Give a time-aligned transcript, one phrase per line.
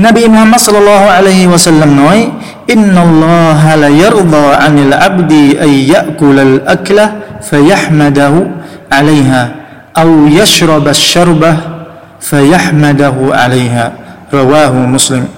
[0.00, 2.32] Nabi Muhammad sallallahu alaihi wasallam nói:
[2.64, 7.04] "Innallaha la yarda 'anil 'abdi ay ya'kula al-akla
[7.44, 8.48] fayahmadahu
[8.88, 9.42] 'alayha
[9.92, 11.52] aw yashraba ash-sharba
[12.16, 13.92] fayahmadahu 'alayha."
[14.32, 15.28] Rawahu Muslim.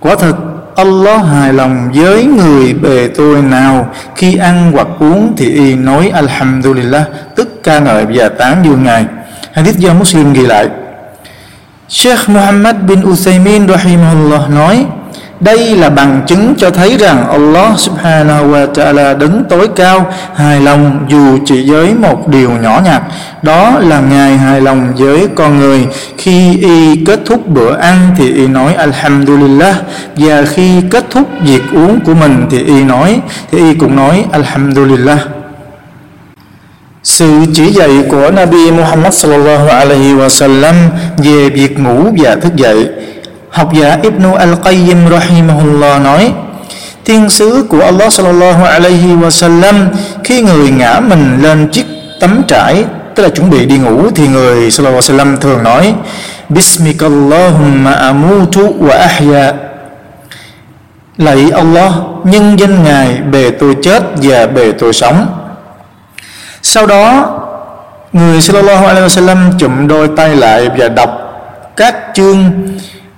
[0.00, 0.36] Quả thật,
[0.76, 6.10] Allah hài lòng với người bề tôi nào khi ăn hoặc uống thì y nói,
[6.14, 7.04] Alhamdulillah
[7.36, 9.04] tức ca ngợi và tán dương Ngài.
[9.52, 10.68] Hadith do Muslim ghi lại.
[11.88, 14.86] Sheikh Muhammad bin Uthaymin rahimahullah nói,
[15.40, 20.60] đây là bằng chứng cho thấy rằng Allah subhanahu wa ta'ala đứng tối cao, hài
[20.60, 23.02] lòng dù chỉ với một điều nhỏ nhặt.
[23.42, 25.86] Đó là ngài hài lòng với con người.
[26.18, 29.76] Khi y kết thúc bữa ăn thì y nói, alhamdulillah.
[30.16, 34.24] Và khi kết thúc việc uống của mình thì y nói, thì y cũng nói,
[34.32, 35.18] alhamdulillah
[37.06, 40.74] sự chỉ dạy của Nabi Muhammad sallallahu alaihi wasallam
[41.16, 42.88] về việc ngủ và thức dậy.
[43.50, 46.32] Học giả Ibn al-Qayyim rahimahullah nói,
[47.04, 49.74] Thiên sứ của Allah sallallahu alaihi wasallam
[50.24, 51.86] Khi người ngã mình lên chiếc
[52.20, 55.94] tấm trải, Tức là chuẩn bị đi ngủ, Thì người sallallahu alaihi wasallam thường nói,
[56.48, 59.52] Bismikallahumma amutu wa ahya.
[61.18, 61.92] Lạy Allah,
[62.24, 65.45] Nhân danh Ngài bề tôi chết và bề tôi sống.
[66.68, 67.32] Sau đó,
[68.12, 71.10] Người sallallahu alaihi wasallam chụm đôi tay lại và đọc
[71.76, 72.50] các chương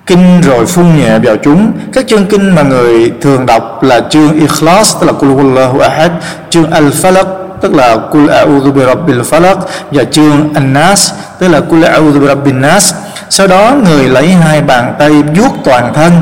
[0.06, 1.72] kinh rồi phun nhẹ vào chúng.
[1.92, 6.10] Các chương kinh mà người thường đọc là chương Ikhlas, tức là Kul Huwallahu Ahad,
[6.50, 7.24] chương Al-Falaq,
[7.60, 9.56] tức là Kul A'udhu bi Rabbil Falaq,
[9.90, 12.94] và chương An-Nas, tức là Kul A'udhu bi Rabbin Nas.
[13.30, 16.12] Sau đó, người lấy hai bàn tay vuốt toàn thân,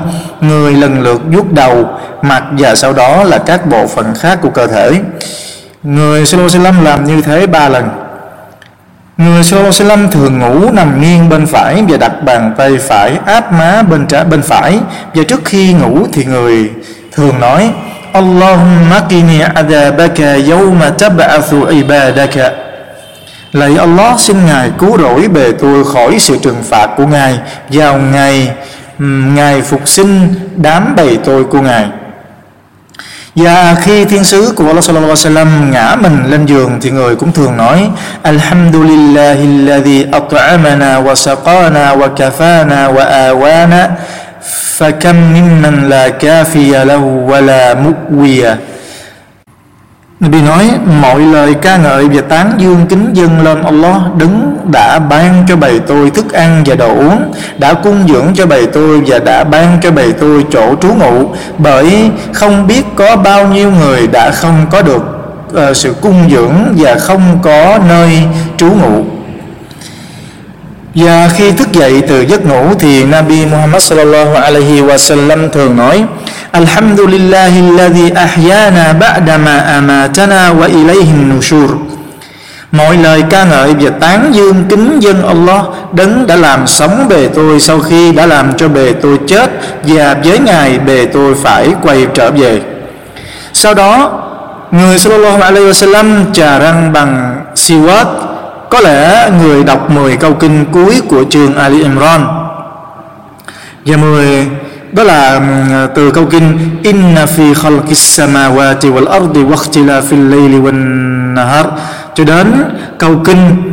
[0.40, 1.84] người lần lượt vuốt đầu,
[2.22, 4.92] mặt và sau đó là các bộ phận khác của cơ thể
[5.86, 7.88] người Sallallahu Alaihi làm như thế ba lần.
[9.16, 13.82] Người Sallallahu thường ngủ nằm nghiêng bên phải và đặt bàn tay phải áp má
[13.82, 14.78] bên trái, bên phải.
[15.14, 16.70] Và trước khi ngủ thì người
[17.12, 17.70] thường nói,
[18.12, 22.50] Allahumma qini adabaka yawma tab'athu ibadaka.
[23.52, 27.38] Lạy Allah, xin Ngài cứu rỗi bề tôi khỏi sự trừng phạt của Ngài.
[27.68, 28.50] Vào ngày
[29.34, 31.86] Ngài phục sinh, đám bầy tôi của Ngài
[33.36, 37.16] và khi thiên sứ của Allah sallallahu alaihi wasallam ngã mình lên giường thì người
[37.16, 37.90] cũng thường nói,
[38.22, 43.88] Alhamdulillahilladhi at'amana wa saqana wa kafana wa awana
[44.78, 48.56] fakam mimman la kafiya lahu wa la mu'wiya.
[50.20, 50.70] Nabi nói
[51.02, 55.56] mọi lời ca ngợi và tán dương kính dân lên Allah đứng đã ban cho
[55.56, 59.44] bầy tôi thức ăn và đồ uống đã cung dưỡng cho bầy tôi và đã
[59.44, 61.28] ban cho bầy tôi chỗ trú ngụ
[61.58, 65.02] bởi không biết có bao nhiêu người đã không có được
[65.52, 68.22] uh, sự cung dưỡng và không có nơi
[68.56, 69.04] trú ngụ.
[70.94, 76.04] Và khi thức dậy từ giấc ngủ thì Nabi Muhammad sallallahu alaihi wasallam thường nói
[76.54, 81.70] الحمد لله الذي أحيانا بعدما أماتنا وإليه النشور
[82.72, 87.28] Mọi lời ca ngợi và tán dương kính dân Allah Đấng đã làm sống bề
[87.34, 89.50] tôi sau khi đã làm cho bề tôi chết
[89.84, 92.60] Và với Ngài bề tôi phải quay trở về.
[93.52, 94.22] Sau đó,
[94.70, 98.06] Người sallallahu alaihi wasallam trà răng bằng siwat,
[98.70, 102.26] Có lẽ người đọc 10 câu kinh cuối của trường Ali Imran.
[103.84, 104.46] Và 10
[104.95, 105.41] đó là
[105.95, 111.65] từ câu kinh Inna fi khalqis samawati wal ardi wa ikhtilafil layli wan nahar
[112.15, 112.47] cho đến
[112.97, 113.71] câu kinh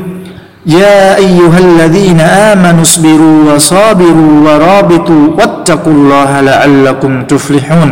[0.69, 7.91] يا أيها الذين آمنوا اصبروا وصابروا ورابطوا واتقوا الله لعلكم تفلحون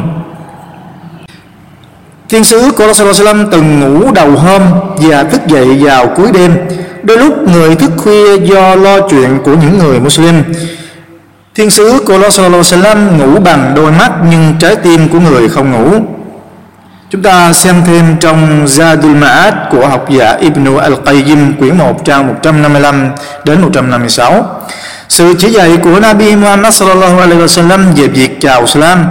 [2.28, 4.62] Thiên sứ của Rasulullah từng ngủ đầu hôm
[4.96, 6.56] và thức dậy vào cuối đêm.
[7.02, 10.42] Đôi lúc người thức khuya do lo chuyện của những người Muslim.
[11.55, 12.19] Thiên sứ của
[13.17, 15.99] ngủ bằng đôi mắt, nhưng trái tim của người không ngủ.
[17.09, 22.27] Chúng ta xem thêm trong Zadul Ma'ad của học giả Ibn al-Qayyim, quyển 1 trang
[22.27, 23.09] 155
[23.45, 24.61] đến 156.
[25.09, 29.05] Sự chỉ dạy của Nabi Muhammad sallallahu alaihi wasallam về việc chào salam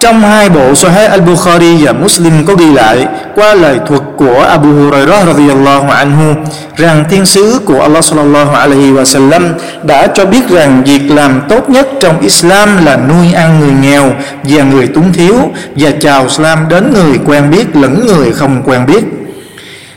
[0.00, 4.68] trong hai bộ Sahih al-Bukhari và Muslim có ghi lại, qua lời thuật của Abu
[4.68, 6.34] Hurairah radhiyallahu anhu,
[6.76, 9.42] rằng thiên sứ của Allah sallallahu alaihi wasallam
[9.82, 14.12] đã cho biết rằng việc làm tốt nhất trong Islam là nuôi ăn người nghèo
[14.44, 15.34] và người túng thiếu
[15.76, 19.04] và chào salam đến người quen biết lẫn người không quen biết.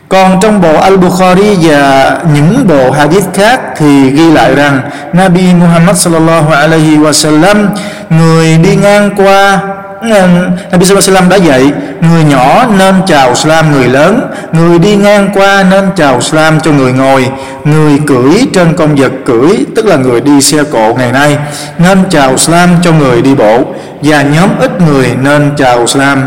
[0.10, 4.82] Còn trong bộ Al-Bukhari và những bộ hadith khác thì ghi lại rằng
[5.14, 7.68] Nabi Muhammad sallallahu alaihi wasallam
[8.10, 9.60] người đi ngang qua
[10.02, 11.72] Nabi Sallallahu đã dạy,
[12.02, 14.22] người nhỏ nên chào salam người lớn,
[14.52, 17.30] người đi ngang qua nên chào salam cho người ngồi,
[17.64, 21.38] người cưỡi trên con vật cưỡi, tức là người đi xe cộ ngày nay,
[21.78, 23.64] nên chào salam cho người đi bộ,
[24.02, 26.24] và nhóm ít người nên chào salam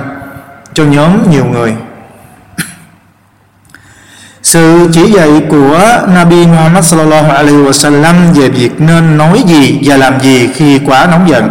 [0.74, 1.74] cho nhóm nhiều người
[4.42, 5.80] sự chỉ dạy của
[6.14, 11.06] Nabi Muhammad sallallahu alaihi wasallam về việc nên nói gì và làm gì khi quá
[11.10, 11.50] nóng giận.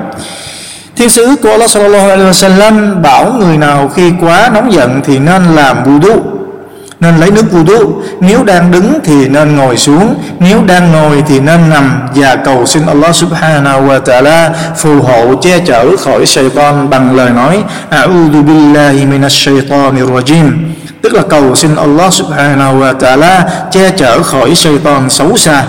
[0.95, 5.19] Thiên sứ của Allah sallallahu alaihi wasallam bảo người nào khi quá nóng giận thì
[5.19, 6.19] nên làm wudu,
[6.99, 8.01] nên lấy nước wudu.
[8.19, 12.65] Nếu đang đứng thì nên ngồi xuống, nếu đang ngồi thì nên nằm và cầu
[12.65, 18.43] xin Allah subhanahu wa ta'ala phù hộ che chở khỏi shaitan bằng lời nói A'udhu
[18.43, 20.51] billahi minash shaitanir rajim
[21.01, 23.41] tức là cầu xin Allah subhanahu wa ta'ala
[23.71, 25.63] che chở khỏi shaitan xấu xa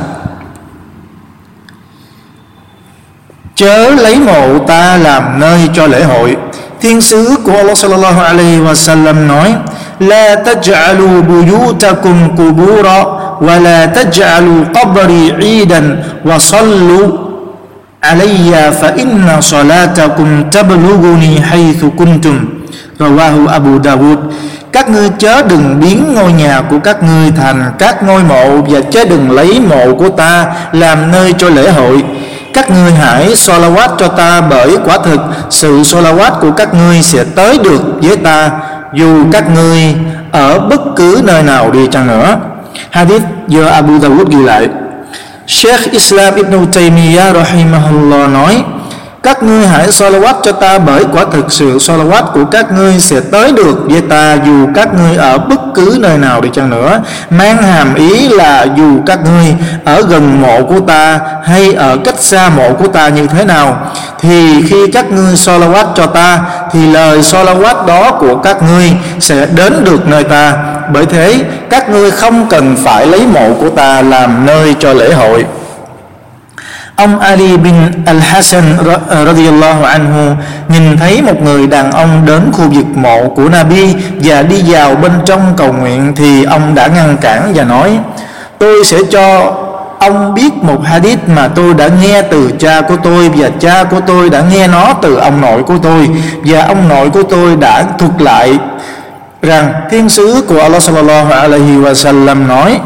[3.56, 6.37] chớ lấy mộ ta làm nơi cho lễ hội.
[6.81, 9.55] Thiên sứ của Allah sallallahu alaihi wasallam nói,
[10.01, 13.05] la taj'alu buyutakum qubura
[13.41, 17.19] wa la taj'alu qabri 'idan wa sallu
[18.01, 22.39] alayya fa inna salatakum tablughuni haythu kuntum.
[22.99, 24.19] Rawahu Abu Dawud.
[24.73, 28.81] Các ngươi chớ đừng biến ngôi nhà của các ngươi thành các ngôi mộ và
[28.91, 32.03] chớ đừng lấy mộ của ta làm nơi cho lễ hội
[32.55, 35.21] các ngươi hãy salawat cho ta bởi quả thực,
[35.51, 38.51] sự salawat của các ngươi sẽ tới được với ta,
[38.95, 39.95] dù các ngươi
[40.33, 42.37] ở bất cứ nơi nào đi chăng nữa.
[42.91, 44.69] Hadith do Abu Dawud ghi lại.
[45.47, 48.65] Sheikh Islam Ibn Taymiyyah rahimahullah nói
[49.25, 53.21] các ngươi hãy salawat cho ta bởi quả thực sự salawat của các ngươi sẽ
[53.21, 57.00] tới được với ta dù các ngươi ở bất cứ nơi nào đi chăng nữa.
[57.31, 59.55] Mang hàm ý là dù các ngươi
[59.85, 63.93] ở gần mộ của ta hay ở cách xa mộ của ta như thế nào,
[64.21, 66.41] thì khi các ngươi salawat cho ta,
[66.73, 70.56] thì lời salawat đó của các ngươi sẽ đến được nơi ta.
[70.93, 75.12] Bởi thế, các ngươi không cần phải lấy mộ của ta làm nơi cho lễ
[75.12, 75.44] hội.
[76.96, 77.75] Ông Ali bin
[78.06, 78.62] Al-Hasan
[79.08, 80.35] ờ, radiyallahu anhu
[80.69, 84.94] nhìn thấy một người đàn ông đến khu vực mộ của Nabi và đi vào
[84.94, 87.99] bên trong cầu nguyện thì ông đã ngăn cản và nói,
[88.58, 89.52] tôi sẽ cho
[89.99, 94.00] ông biết một hadith mà tôi đã nghe từ cha của tôi và cha của
[94.06, 96.08] tôi đã nghe nó từ ông nội của tôi
[96.44, 98.58] và ông nội của tôi đã thuật lại
[99.43, 102.81] rằng thiên sứ của Allah sallallahu alaihi wasallam nói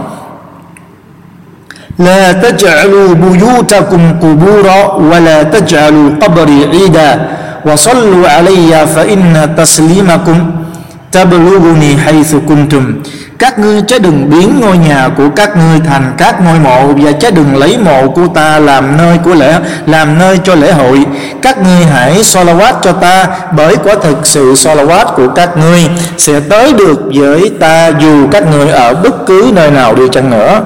[1.99, 4.79] لا تجعلوا بيوتكم قبورا
[5.11, 7.09] ولا تجعلوا قبري عيدا
[7.65, 10.39] وصلوا علي فإن تسليمكم
[11.11, 12.83] تبلغني حيث كنتم
[13.39, 17.11] các ngươi chớ đừng biến ngôi nhà của các ngươi thành các ngôi mộ và
[17.11, 21.05] chớ đừng lấy mộ của ta làm nơi của lễ làm nơi cho lễ hội
[21.41, 23.27] các ngươi hãy salawat cho ta
[23.57, 28.43] bởi quả thực sự salawat của các ngươi sẽ tới được với ta dù các
[28.51, 30.61] ngươi ở bất cứ nơi nào đi chăng nữa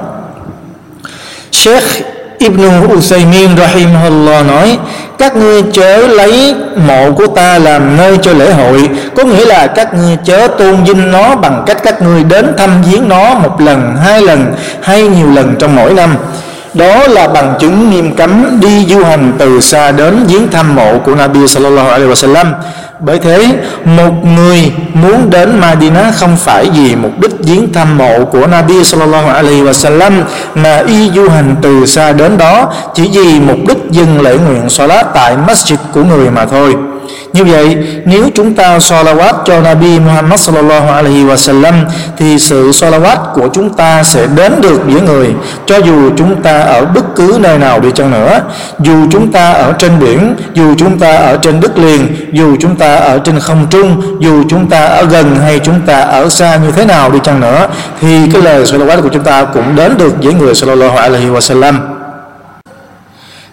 [1.53, 2.05] Sheikh
[2.39, 2.61] Ibn
[2.93, 4.77] Uthaymin rahimahullah nói,
[5.17, 6.55] các ngươi chớ lấy
[6.87, 10.83] mộ của ta làm nơi cho lễ hội, có nghĩa là các ngươi chớ tôn
[10.83, 15.07] vinh nó bằng cách các ngươi đến thăm viếng nó một lần, hai lần, hay
[15.07, 16.15] nhiều lần trong mỗi năm.
[16.73, 20.99] Đó là bằng chứng nghiêm cấm đi du hành từ xa đến viếng thăm mộ
[21.05, 22.45] của Nabi sallallahu alaihi wasallam
[23.05, 23.47] bởi thế,
[23.85, 28.83] một người muốn đến Madina không phải vì mục đích viếng thăm mộ của Nabi
[28.83, 30.11] sallallahu alaihi wasallam
[30.55, 34.69] mà y du hành từ xa đến đó chỉ vì mục đích dừng lễ nguyện
[34.69, 36.75] salat tại masjid của người mà thôi
[37.33, 41.73] như vậy, nếu chúng ta salawat cho Nabi Muhammad sallallahu alaihi wasallam,
[42.17, 45.33] thì sự salawat của chúng ta sẽ đến được với người.
[45.65, 48.41] Cho dù chúng ta ở bất cứ nơi nào đi chăng nữa,
[48.79, 52.75] dù chúng ta ở trên biển, dù chúng ta ở trên đất liền, dù chúng
[52.75, 56.55] ta ở trên không trung, dù chúng ta ở gần hay chúng ta ở xa
[56.55, 57.67] như thế nào đi chăng nữa,
[58.01, 61.73] thì cái lời salawat của chúng ta cũng đến được với người sallallahu alaihi wasallam.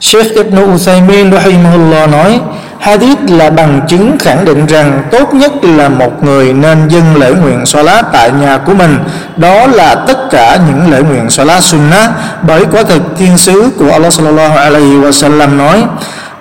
[0.01, 2.41] Sheikh Ibn Uthaymin rahimahullah nói
[2.81, 7.33] Hadith là bằng chứng khẳng định rằng tốt nhất là một người nên dâng lễ
[7.43, 8.99] nguyện Salat tại nhà của mình.
[9.37, 12.11] Đó là tất cả những lễ nguyện Salat Sunnah
[12.43, 15.85] bởi quả thực, thiên sứ của Allah sallallahu alaihi wasallam nói: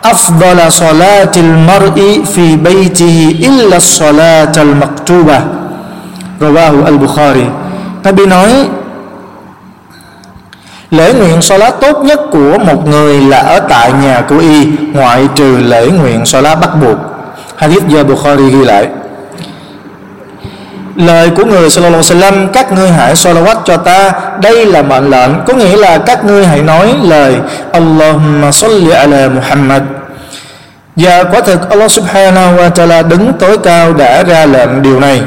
[0.01, 5.41] "Afdala salatil mar'i fi baytihi illa salatal maktuba."
[6.39, 7.46] Rawahu al-Bukhari.
[8.03, 8.50] Nabi nói
[10.91, 15.27] Lễ nguyện Salat tốt nhất của một người là ở tại nhà của y ngoại
[15.36, 16.98] trừ lễ nguyện Salat bắt buộc.
[17.55, 18.88] Hadith do Bukhari ghi lại.
[20.96, 25.10] Lời của người sallallahu alaihi wasallam các ngươi hãy salawat cho ta, đây là mệnh
[25.10, 27.36] lệnh, có nghĩa là các ngươi hãy nói lời
[27.72, 29.81] Allahumma salli ala Muhammad
[30.96, 35.22] và quả thực Allah subhanahu wa ta'ala đứng tối cao đã ra lệnh điều này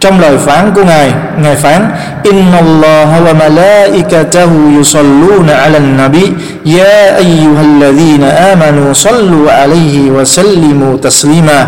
[0.00, 1.12] trong lời phán của ngài
[1.42, 1.90] ngài phán
[2.22, 6.32] inna Allah wa malaikatahu yusalluna ala nabi
[6.78, 11.66] ya ayyuhalladhina amanu sallu alayhi wa sallimu taslima.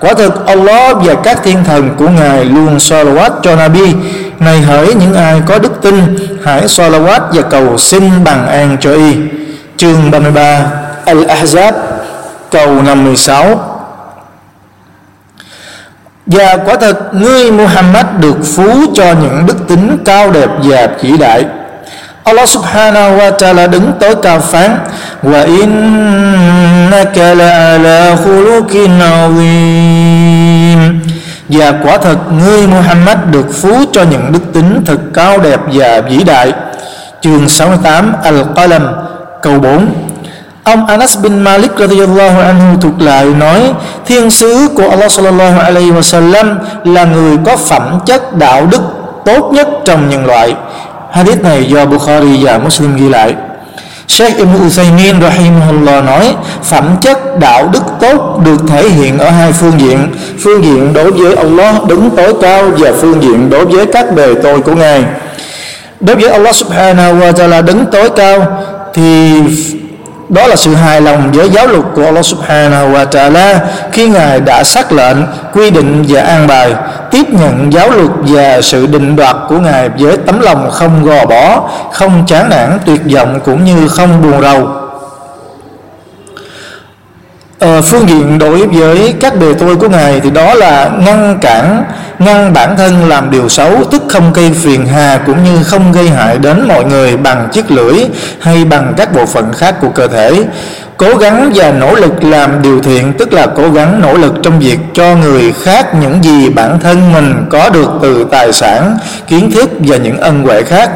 [0.00, 3.94] Quả thực, Allah và các thiên thần của ngài luôn salawat cho nabi.
[4.40, 8.92] Này hỡi những ai có đức tin, hãy salawat và cầu xin bằng an cho
[8.92, 9.14] y.
[9.76, 10.70] Chương 33
[11.06, 11.72] Al-Ahzab,
[12.50, 13.75] câu 56
[16.26, 21.16] và quả thật, ngươi, Muhammad, được phú cho những đức tính cao đẹp và vĩ
[21.16, 21.44] đại.
[22.24, 24.78] Allah subhanahu wa ta'ala đứng tối cao phán.
[25.22, 30.78] Wa innaka la ala khuluqin azim.
[31.48, 36.00] Và quả thật, ngươi, Muhammad, được phú cho những đức tính thật cao đẹp và
[36.00, 36.52] vĩ đại.
[37.20, 38.92] Chương 68 Al-Qalam,
[39.42, 40.05] câu 4
[40.66, 43.60] Ông Anas bin Malik radhiyallahu anhu thuộc lại nói,
[44.06, 46.54] Thiên sứ của Allah sallallahu alaihi wasallam
[46.84, 48.80] là người có phẩm chất, đạo đức
[49.24, 50.54] tốt nhất trong nhân loại.
[51.12, 53.34] Hadith này do Bukhari và Muslim ghi lại.
[54.08, 59.52] Sheikh Ibn Uthaymin rahimahullah nói, phẩm chất, đạo đức tốt được thể hiện ở hai
[59.52, 60.12] phương diện.
[60.44, 64.34] Phương diện đối với Allah đứng tối cao và phương diện đối với các bề
[64.42, 65.04] tôi của ngài.
[66.00, 68.62] Đối với Allah subhanahu wa ta'ala đứng tối cao
[68.94, 69.32] thì
[70.28, 73.58] đó là sự hài lòng với giáo luật của Allah subhanahu wa ta'ala
[73.92, 75.16] khi Ngài đã xác lệnh,
[75.52, 76.74] quy định và an bài
[77.10, 81.26] tiếp nhận giáo luật và sự định đoạt của Ngài với tấm lòng không gò
[81.26, 84.85] bỏ, không chán nản tuyệt vọng cũng như không buồn rầu
[87.58, 91.84] ờ, phương diện đối với các bề tôi của ngài thì đó là ngăn cản
[92.18, 96.08] ngăn bản thân làm điều xấu tức không gây phiền hà cũng như không gây
[96.08, 97.94] hại đến mọi người bằng chiếc lưỡi
[98.40, 100.44] hay bằng các bộ phận khác của cơ thể.
[100.96, 104.60] Cố gắng và nỗ lực làm điều thiện tức là cố gắng nỗ lực trong
[104.60, 108.98] việc cho người khác những gì bản thân mình có được từ tài sản
[109.28, 110.90] kiến thức và những ân huệ khác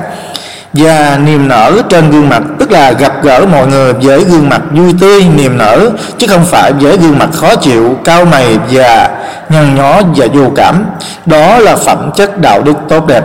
[0.73, 4.61] và niềm nở trên gương mặt tức là gặp gỡ mọi người với gương mặt
[4.71, 9.11] vui tươi niềm nở chứ không phải với gương mặt khó chịu cao mày và
[9.49, 10.85] nhăn nhó và vô cảm.
[11.27, 13.25] Đó là phẩm chất đạo đức tốt đẹp.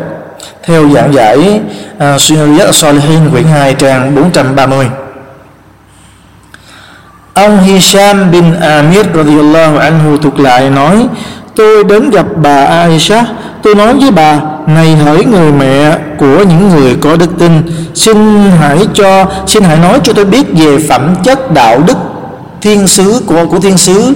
[0.63, 1.59] Theo giảng giải
[1.99, 4.87] à, uh, Sunniyat Solihin quyển 2 trang 430
[7.33, 11.07] Ông Hisham bin Amir radhiyallahu anhu thuộc lại nói
[11.55, 13.25] tôi đến gặp bà Aisha.
[13.63, 17.61] Tôi nói với bà, này hỡi người mẹ của những người có đức tin,
[17.93, 21.97] xin hãy cho, xin hãy nói cho tôi biết về phẩm chất đạo đức
[22.61, 24.13] thiên sứ của của thiên sứ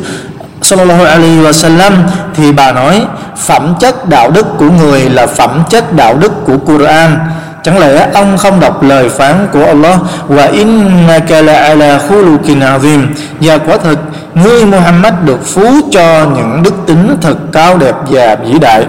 [0.61, 1.91] sallallahu alaihi wasallam.
[2.35, 3.01] Thì bà nói,
[3.37, 7.17] phẩm chất đạo đức của người là phẩm chất đạo đức của Quran
[7.63, 9.97] chẳng lẽ ông không đọc lời phán của Allah?
[10.27, 13.07] Và innaka la ala khuluqin azim.
[13.39, 13.99] Và quả thật,
[14.33, 18.85] ngươi Muhammad được phú cho những đức tính thật cao đẹp và vĩ đại.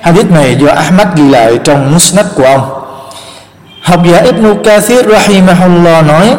[0.00, 2.70] Hadith này do Ahmad ghi lại trong Musnad của ông.
[3.82, 6.34] Học giả Ibn Kathir Rahimahullah nói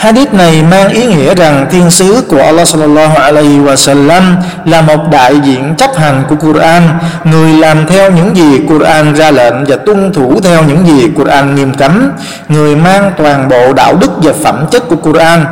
[0.00, 4.80] Hadith này mang ý nghĩa rằng thiên sứ của Allah sallallahu alaihi wa sallam là
[4.80, 6.82] một đại diện chấp hành của Quran,
[7.24, 11.54] người làm theo những gì Quran ra lệnh và tuân thủ theo những gì Quran
[11.54, 12.10] nghiêm cấm,
[12.48, 15.44] người mang toàn bộ đạo đức và phẩm chất của Quran,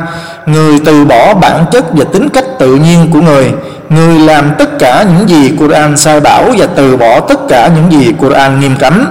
[0.45, 3.51] người từ bỏ bản chất và tính cách tự nhiên của người,
[3.89, 8.01] người làm tất cả những gì Quran sai bảo và từ bỏ tất cả những
[8.01, 9.05] gì Quran nghiêm cấm.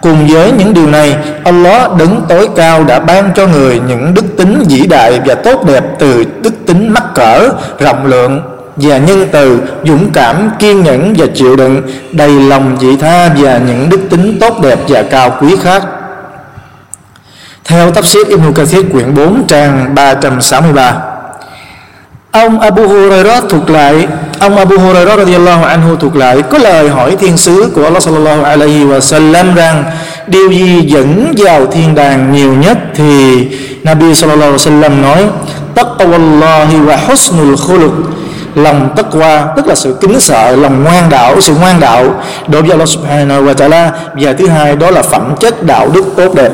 [0.00, 4.24] Cùng với những điều này, Allah đứng tối cao đã ban cho người những đức
[4.36, 7.48] tính vĩ đại và tốt đẹp từ đức tính mắc cỡ,
[7.78, 8.42] rộng lượng
[8.76, 13.58] và nhân từ, dũng cảm, kiên nhẫn và chịu đựng, đầy lòng vị tha và
[13.58, 15.82] những đức tính tốt đẹp và cao quý khác.
[17.64, 21.11] Theo Tafsir Ibn Kathir quyển 4 trang 363
[22.32, 24.06] Ông Abu Hurairah thuộc lại,
[24.38, 28.42] Ông Abu Hurairah radiyallahu anhu thuộc lại, Có lời hỏi thiên sứ của Allah sallallahu
[28.42, 29.84] alaihi wa sallam rằng,
[30.26, 33.46] Điều gì dẫn vào thiên đàng nhiều nhất Thì
[33.84, 35.24] Nabi sallallahu alaihi wa sallam nói,
[35.74, 37.90] Taqwallahi wa husnul khuluq.
[38.54, 42.70] Lòng taqwa, tức là sự kính sợ, lòng ngoan đạo, sự ngoan đạo đối với
[42.70, 43.90] Allah subhanahu wa ta'ala.
[44.14, 46.50] Và thứ hai đó là phẩm chất đạo đức tốt đẹp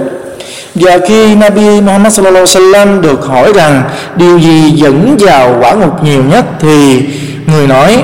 [0.75, 3.82] và khi Nabi Muhammad sallallahu alaihi wasallam được hỏi rằng,
[4.16, 6.44] điều gì dẫn vào quả ngục nhiều nhất?
[6.60, 7.02] thì
[7.46, 8.02] người nói,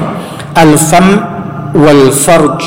[0.55, 1.17] al-fam
[1.75, 2.59] wal farj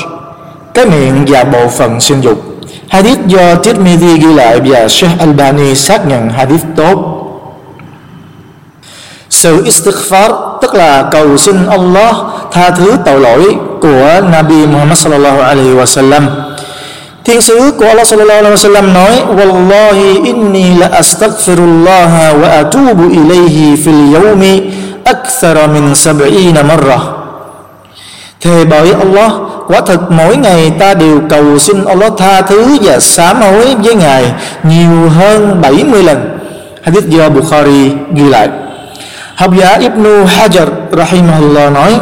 [0.74, 2.44] cái miệng và bộ phận sinh dục.
[2.88, 7.14] Hadith do Tirmidhi ghi lại và Sheikh Albani xác nhận hadith tốt.
[9.30, 12.16] Sự istighfar, tức là cầu xin Allah
[12.52, 16.22] tha thứ tội lỗi của Nabi Muhammad sallallahu alaihi wasallam.
[17.24, 22.10] Thiên sứ của Allah sallallahu alaihi wasallam nói: "Wallahi inni la astaghfirullah
[22.42, 24.62] wa atubu ilayhi fil yawmi
[25.04, 27.02] akthara min 70 marrah."
[28.40, 29.32] Thề bởi Allah,
[29.66, 33.94] quả thật mỗi ngày ta đều cầu xin Allah tha thứ và sám hối với
[33.94, 34.32] Ngài
[34.62, 36.38] nhiều hơn 70 lần.
[36.82, 38.48] Hadith do Bukhari ghi lại.
[39.34, 41.94] Học giả Ibn Hajar rahimahullah nói: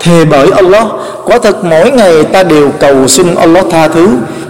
[0.00, 0.86] Thề bởi Allah,
[1.30, 4.08] Quả thật mỗi ngày ta đều cầu xin Allah tha thứ.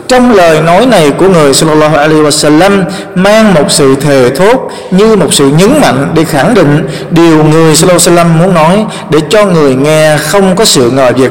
[0.09, 5.17] Trong lời nói này của người sallallahu alaihi wasallam mang một sự thề thốt như
[5.17, 9.19] một sự nhấn mạnh để khẳng định điều người sallallahu alaihi wasallam muốn nói để
[9.29, 11.31] cho người nghe không có sự ngờ vực.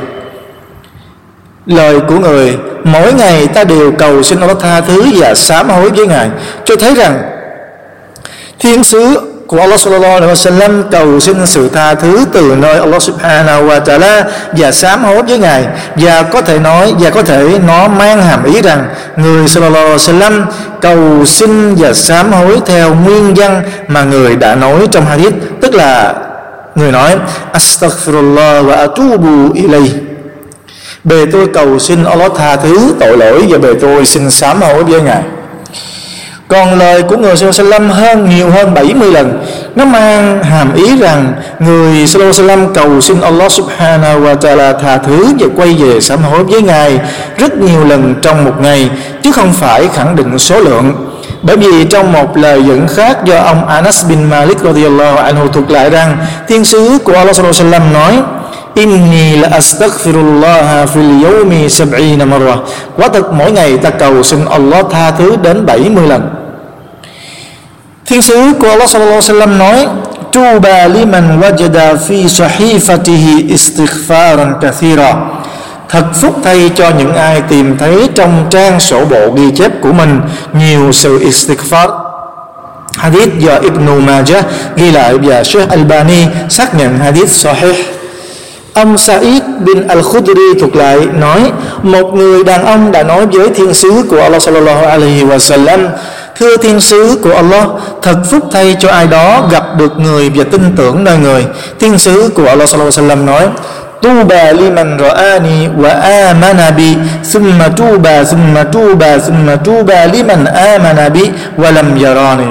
[1.65, 5.89] Lời của người, mỗi ngày ta đều cầu xin Allah tha thứ và sám hối
[5.89, 6.29] với ngài.
[6.65, 7.21] Cho thấy rằng,
[8.59, 13.01] thiên sứ của Allah sallallahu alaihi wasallam cầu xin sự tha thứ từ nơi Allah
[13.01, 15.65] subhanahu wa ta'ala và sám hối với ngài.
[15.96, 18.86] Và có thể nói, và có thể nó mang hàm ý rằng
[19.18, 20.46] người sallallahu alaihi wasallam
[20.82, 25.34] cầu xin và sám hối theo nguyên văn mà người đã nói trong hadith.
[25.62, 26.13] Tức là
[26.75, 27.15] người nói,
[27.53, 29.91] astaghfirullah wa atubu ilayh.
[31.03, 34.84] Bề tôi cầu xin Allah tha thứ tội lỗi và bề tôi xin sám hối
[34.84, 35.24] với ngài
[36.50, 39.44] còn lời của người Sallallahu hơn nhiều hơn 70 lần.
[39.75, 45.34] Nó mang hàm ý rằng người Sallallahu cầu xin Allah Subhanahu wa Taala tha thứ
[45.39, 47.00] và quay về sám hối với ngài
[47.38, 48.89] rất nhiều lần trong một ngày,
[49.24, 50.94] chứ không phải khẳng định số lượng.
[51.41, 55.72] Bởi vì trong một lời dẫn khác do ông Anas bin Malik radhiyallahu anhu thuật
[55.72, 58.13] lại rằng, thiên sứ của Allah Sallallahu nói,
[58.75, 62.56] Inni la astaghfirullah fil yawmi sab'ina marra
[62.96, 66.38] Quả thực mỗi ngày ta cầu xin Allah tha thứ đến 70 lần.
[68.09, 69.87] Thiên sứ của Allah sallallahu alaihi wasallam nói,
[70.31, 75.15] Tuba liman wajada fi sahifatihi istighfaran kathira.
[75.89, 79.93] Thật phúc thay cho những ai tìm thấy trong trang sổ bộ ghi chép của
[79.93, 80.21] mình
[80.53, 81.89] nhiều sự istighfar.
[82.97, 87.75] Hadith do Ibn Majah ghi lại và Sheikh Albani xác nhận hadith sahih.
[88.73, 91.51] Ông Sa'id bin Al-Khudri thuộc lại nói,
[91.83, 95.87] Một người đàn ông đã nói với thiên sứ của Allah sallallahu alaihi wa sallam
[96.39, 97.67] Thưa thiên sứ của Allah,
[98.01, 101.46] Thật phúc thay cho ai đó gặp được người và tin tưởng nơi người.
[101.79, 103.48] Thiên sứ của Allah sallallahu alaihi wasallam nói,
[104.01, 106.96] Tuba liman ra'ani wa amana bi,
[107.33, 112.46] Thumma tuba thumma tuba thumma tuba liman amana bi Wa lam yarani.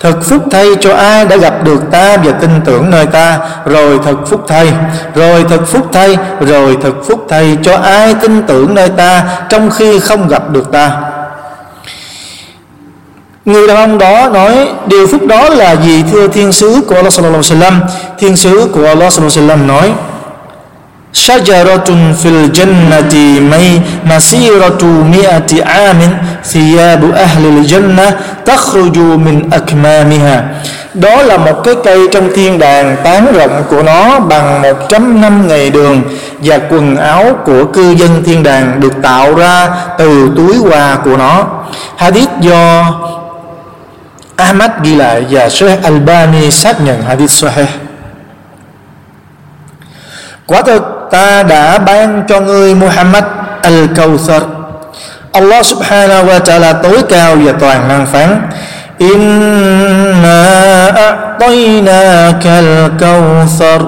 [0.00, 3.98] Thật phúc thay cho ai đã gặp được ta và tin tưởng nơi ta, Rồi
[4.04, 4.72] thật phúc thay,
[5.14, 9.70] Rồi thật phúc thay, Rồi thật phúc thay cho ai tin tưởng nơi ta Trong
[9.70, 10.90] khi không gặp được ta
[13.45, 17.13] Người đàn ông đó nói Điều phúc đó là gì thưa thiên sứ của Allah
[17.13, 17.79] sallallahu alaihi wasallam
[18.19, 19.91] Thiên sứ của Allah sallallahu alaihi wasallam nói
[21.13, 21.89] شجرة
[22.21, 23.13] في الجنة
[23.51, 25.99] مي مسيرة مئة عام
[26.43, 28.07] ثياب أهل الجنة
[28.45, 30.43] تخرج من أكمامها
[30.93, 35.47] đó là một cái cây trong thiên đàng tán rộng của nó bằng 100 năm
[35.47, 36.01] ngày đường
[36.43, 41.17] và quần áo của cư dân thiên đàng được tạo ra từ túi quà của
[41.17, 41.45] nó
[41.97, 42.85] hadith do
[44.36, 47.68] Ahmad ghi lại và Sheikh Albani xác nhận hadith sahih.
[50.46, 53.24] Quả thật, ta đã ban cho ngươi Muhammad
[53.62, 54.40] al-Kawthar.
[55.32, 58.48] Allah subhanahu wa ta'ala tối cao và toàn năng phán,
[58.98, 60.42] Inna
[60.88, 63.80] a'tainaka al-Kawthar.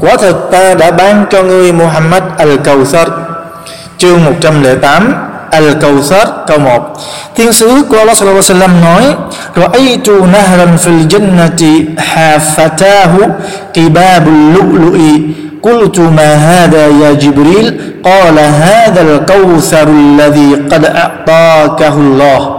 [0.00, 3.08] Quả thật, ta đã ban cho ngươi Muhammad al-Kawthar.
[3.98, 6.97] Chương 108 Al-Kawthar câu 1
[7.35, 9.03] Thiên sứ của Allah sallallahu alaihi wasallam nói
[9.55, 13.19] Ra'aytu nahran fil jannati hafatahu
[13.73, 22.57] qibabul lu'lu'i قلت ما هذا يا جبريل قال هذا الكوثر الذي قد أعطاكه الله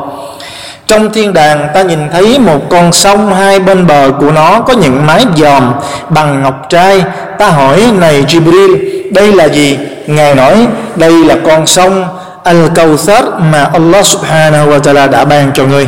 [0.86, 4.72] trong thiên đàng ta nhìn thấy một con sông hai bên bờ của nó có
[4.72, 5.72] những mái dòm
[6.08, 7.04] bằng ngọc trai
[7.38, 8.76] ta hỏi này Jibril
[9.12, 12.04] đây là gì ngài nói đây là con sông
[12.47, 15.87] Al-Kawthar mà Allah subhanahu wa ta'ala đã ban cho ngươi.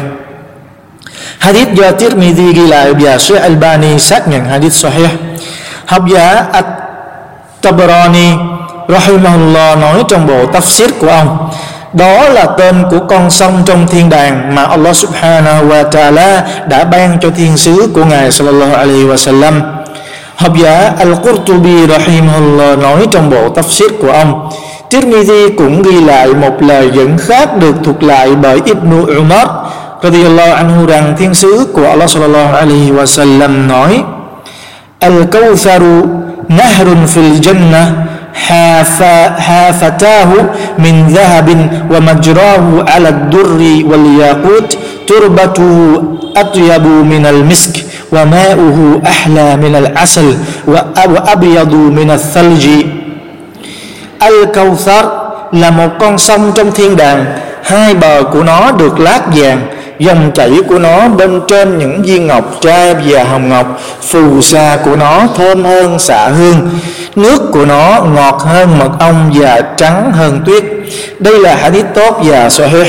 [1.40, 5.10] Hadith do Tirmidhi ghi lại và Sheikh Albani xác nhận hadith sahih.
[5.86, 8.38] Học giả At-Tabarani,
[8.88, 11.50] Rahimahullah nói trong bộ tafsir của ông
[11.94, 16.84] đó là tên của con sông trong thiên đàng mà Allah subhanahu wa ta'ala đã
[16.84, 19.62] ban cho thiên sứ của Ngài sallallahu alaihi wa sallam
[20.36, 24.50] Học giả Al-Qurtubi Rahimahullah nói trong bộ tafsir của ông
[24.90, 29.48] Tirmidhi cũng ghi lại một lời dẫn khác được thuộc lại bởi Ibn Umar
[30.04, 34.04] radiyallahu anhu rằng thiên sứ của Allah sallallahu alaihi wa sallam nói
[35.00, 36.06] Al-Kawtharu
[36.50, 37.86] nahrun fil jannah
[39.48, 40.32] حافتاه
[40.78, 41.50] من ذهب
[41.92, 46.04] ومجراه على الدر والياقوت تربته
[46.38, 47.76] أطيب من المسك
[48.12, 52.68] وماؤه أحلى من العسل وأبيض من الثلج
[54.20, 55.06] Al-Kawthar
[55.52, 57.26] là một con sông trong thiên đàng.
[57.64, 59.68] Hai bờ của nó được lát vàng,
[60.00, 64.78] dòng chảy của nó bên trên những viên ngọc trai và hồng ngọc, phù sa
[64.86, 66.70] của nó thơm hơn xạ hương,
[67.16, 70.64] nước của nó ngọt hơn mật ong và trắng hơn tuyết.
[71.20, 72.88] Đây là hadith tốt và sahih.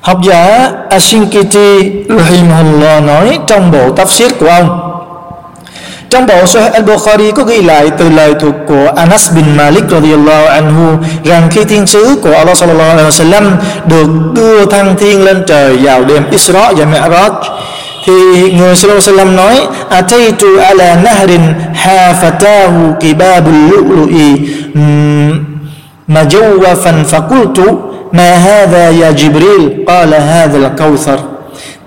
[0.00, 4.89] Học giả Ashinkiti Rahimullah nói trong bộ tafsir của ông
[6.10, 10.46] trong bộ Sahih al-Bukhari có ghi lại từ lời thuộc của Anas bin Malik radhiyallahu
[10.46, 13.44] anhu rằng khi thiên sứ của Allah sallallahu alaihi wasallam
[13.86, 17.30] được đưa thăng thiên lên trời vào đêm Isra và Mi'raj,
[18.06, 18.12] thì
[18.52, 21.40] người sallallahu alaihi wasallam nói, ataitu ala nahrin
[21.74, 24.36] hafatahu kibabul lu'lu'i
[26.08, 27.64] majawwafan faqultu
[28.12, 31.18] ma hadha ya Jibril, qala hadha al-kawthar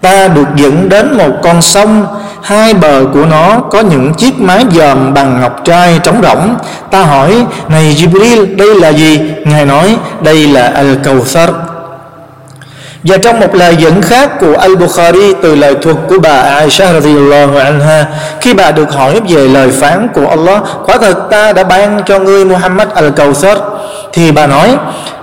[0.04, 2.06] ta được dẫn đến một con sông.
[2.42, 6.56] Hai bờ của nó có những chiếc mái dòm bằng ngọc trai trống rỗng.
[6.92, 9.20] Ta hỏi, này Jibril, đây là gì?
[9.46, 11.48] Ngài nói, đây là al kawthar
[13.04, 17.58] và trong một lời dẫn khác của Al-Bukhari từ lời thuật của bà Aisha radhiyallahu
[17.58, 18.06] anha,
[18.42, 22.20] khi bà được hỏi về lời phán của Allah, quả thật ta đã ban cho
[22.20, 23.58] ngươi Muhammad al-Kawthar
[24.14, 24.78] thì bà nói,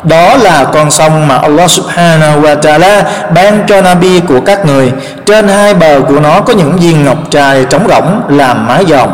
[0.05, 3.03] đó là con sông mà Allah subhanahu wa ta'ala
[3.35, 4.93] ban cho Nabi của các người.
[5.27, 9.09] Trên hai bờ của nó có những viên ngọc trai trống rỗng làm mái dòm.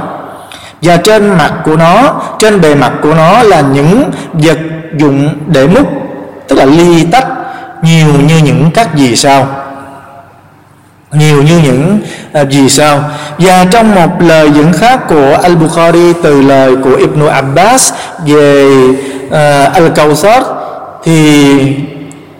[0.82, 4.58] Và trên mặt của nó, trên bề mặt của nó là những vật
[4.96, 5.86] dụng để múc,
[6.48, 7.26] tức là ly tách,
[7.82, 9.46] nhiều như những các gì sao.
[11.12, 12.00] Nhiều như những
[12.32, 13.04] à, gì sao?
[13.38, 17.92] Và trong một lời dẫn khác của Al-Bukhari từ lời của Ibn Abbas
[18.26, 18.70] về
[19.26, 19.32] uh,
[19.76, 20.42] Al-Kawthar
[21.04, 21.54] thì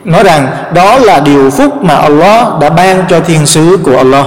[0.04, 4.24] nói rằng đó là điều phúc mà Allah đã ban cho thiên sứ của Allah.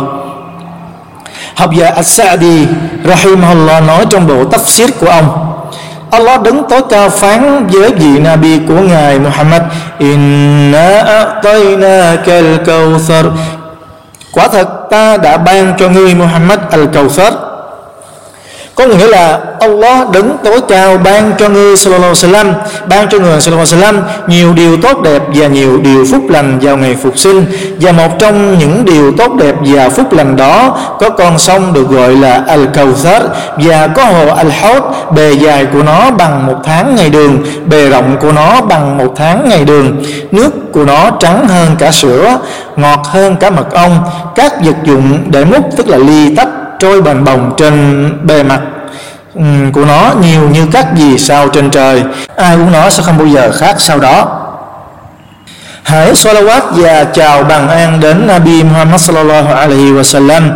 [1.55, 2.65] Học giả As-Sa'di
[3.03, 5.45] Rahimahullah nói trong bộ tafsir của ông
[6.11, 9.61] Allah đứng tối cao phán với vị Nabi của Ngài Muhammad
[9.97, 13.31] Inna a'tayna al-kawthar.
[14.33, 17.31] Quả thật ta đã ban cho ngươi Muhammad al-Kawthar
[18.79, 22.53] có nghĩa là Allah đứng tối cao ban cho ngươi sallallahu alaihi wasallam,
[22.89, 26.59] ban cho người sallallahu alaihi wasallam nhiều điều tốt đẹp và nhiều điều phúc lành
[26.61, 27.45] vào ngày phục sinh.
[27.81, 31.89] Và một trong những điều tốt đẹp và phúc lành đó có con sông được
[31.89, 33.21] gọi là al kawthar
[33.57, 34.83] và có hồ al hot
[35.15, 39.13] bề dài của nó bằng một tháng ngày đường, bề rộng của nó bằng một
[39.15, 40.03] tháng ngày đường.
[40.31, 42.37] Nước của nó trắng hơn cả sữa,
[42.75, 43.99] ngọt hơn cả mật ong.
[44.35, 46.47] Các vật dụng để múc tức là ly tách
[46.79, 48.61] trôi bồng bồng trên bề mặt
[49.35, 49.41] ừ,
[49.73, 52.03] của nó nhiều như các gì sao trên trời.
[52.35, 54.27] Ai uống nó sẽ không bao giờ khác sau đó.
[55.83, 60.51] Hãy salawat và chào bằng an đến Nabi Muhammad sallallahu alaihi wa sallam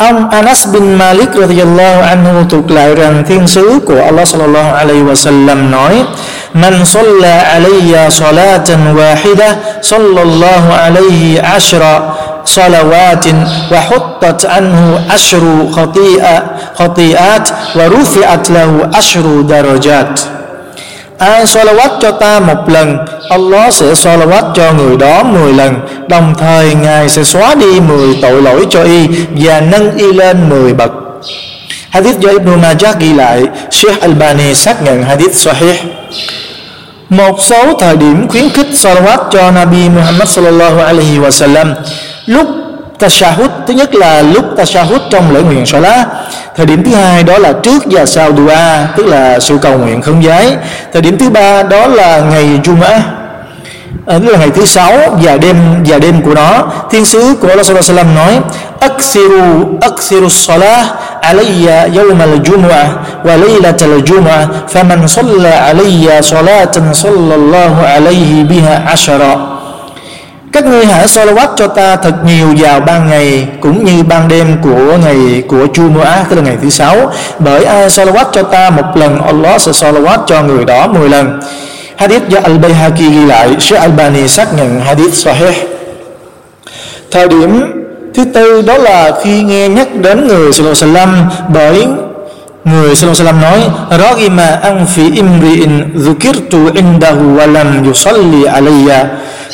[0.00, 5.02] ông Anas bin Malik radhiyallahu anhu thuộc lại rằng thiên sứ của Allah sallallahu alaihi
[5.02, 6.04] wa sallam nói,
[6.52, 12.00] Man salla alayya salatan wahida, sallallahu alaihi ashra.
[12.45, 13.25] صلوات
[13.71, 15.43] وحطت عنه عشر
[15.75, 16.43] خطيئة
[16.75, 20.19] خطيئات ورفعت له عشر درجات
[21.19, 22.97] Ai salawat cho ta một lần
[23.29, 25.73] Allah sẽ salawat cho người đó 10 lần
[26.07, 30.49] Đồng thời Ngài sẽ xóa đi 10 tội lỗi cho y Và nâng y lên
[30.49, 30.91] 10 bậc
[31.89, 35.75] Hadith do Ibn Majah ghi lại Sheikh Albani xác nhận hadith sahih
[37.09, 41.73] một số thời điểm khuyến khích salawat cho Nabi Muhammad sallallahu alaihi wasallam
[42.30, 42.46] lúc
[42.98, 46.06] tashahud thứ nhất là lúc tashahud trong lễ nguyện salat
[46.56, 48.56] thời điểm thứ hai đó là trước và sau dua
[48.96, 50.56] tức là sự cầu nguyện không giấy
[50.92, 53.00] thời điểm thứ ba đó là ngày Jum'ah
[54.06, 56.72] à, ờ, tức là ngày thứ sáu và đêm và đêm của nó.
[56.90, 58.40] Thiên sứ của Allah sallallahu alaihi wasallam nói
[58.80, 60.86] aksiru aksiru salah
[61.20, 62.86] alayya yawm al-jumu'ah
[63.24, 69.49] wa laylat al-jumu'ah faman salla alayya salatan sallallahu alayhi biha ashara
[70.52, 74.56] các ngươi hãy salawat cho ta thật nhiều vào ban ngày cũng như ban đêm
[74.62, 77.12] của ngày của Jumu'ah tức là ngày thứ sáu.
[77.38, 81.40] Bởi ai salawat cho ta một lần, Allah sẽ salawat cho người đó 10 lần.
[81.96, 85.54] Hadith do Al-Bayhaqi ghi lại, Sheikh Albani xác nhận hadith sahih.
[87.10, 87.72] Thời điểm
[88.14, 91.86] thứ tư đó là khi nghe nhắc đến người Sallallahu Alaihi Wasallam bởi
[92.64, 93.60] người Sallallahu Alaihi Wasallam nói
[93.98, 99.06] Ragima an fi imri'in dhukirtu indahu wa lam yusalli alayya.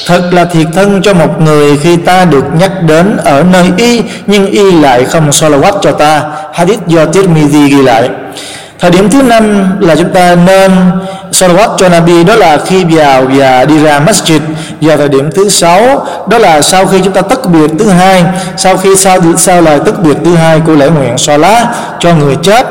[0.06, 4.02] Thật là thiệt thân cho một người khi ta được nhắc đến ở nơi y,
[4.26, 6.22] nhưng y lại không salawat cho ta.
[6.54, 8.08] Hadith do Tirmidhi ghi lại.
[8.78, 10.72] Thời điểm thứ năm là chúng ta nên
[11.32, 14.40] salawat cho Nabi, đó là khi vào và đi ra masjid.
[14.80, 18.24] Và thời điểm thứ sáu, đó là sau khi chúng ta tất biệt thứ hai.
[18.56, 21.66] Sau khi sau sau lời tất biệt thứ hai của lễ nguyện salat
[22.00, 22.66] cho người chết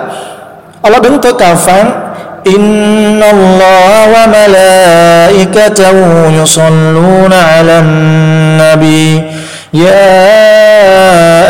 [0.84, 2.10] Allah đứng tới cao phán
[2.46, 5.96] إن الله وملائكته
[6.42, 9.22] يصلون على النبي
[9.74, 10.16] يا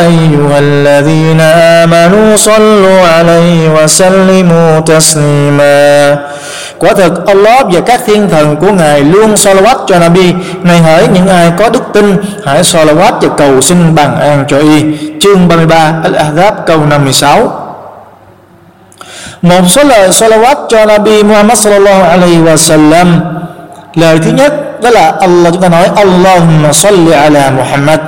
[0.06, 1.40] أيها الذين
[1.80, 6.18] آمنوا صلوا عليه وسلموا تسليما
[6.80, 11.08] Quả thực Allah và các thiên thần của Ngài luôn salawat cho Nabi Này hỡi
[11.08, 14.84] những ai có đức tin Hãy salawat và cầu xin bằng an cho y
[15.20, 17.63] Chương 33 Al-Ahzab câu 56
[19.41, 23.21] một số lời salawat cho Nabi Muhammad sallallahu alaihi wa sallam
[23.95, 27.99] lời thứ nhất, đó là Allah, chúng ta nói, Allahumma salli ala Muhammad.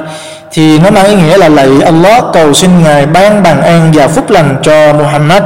[0.51, 4.07] Thì nó mang ý nghĩa là lạy Allah, cầu xin ngài ban bằng an và
[4.07, 5.43] phúc lành cho Muhammad.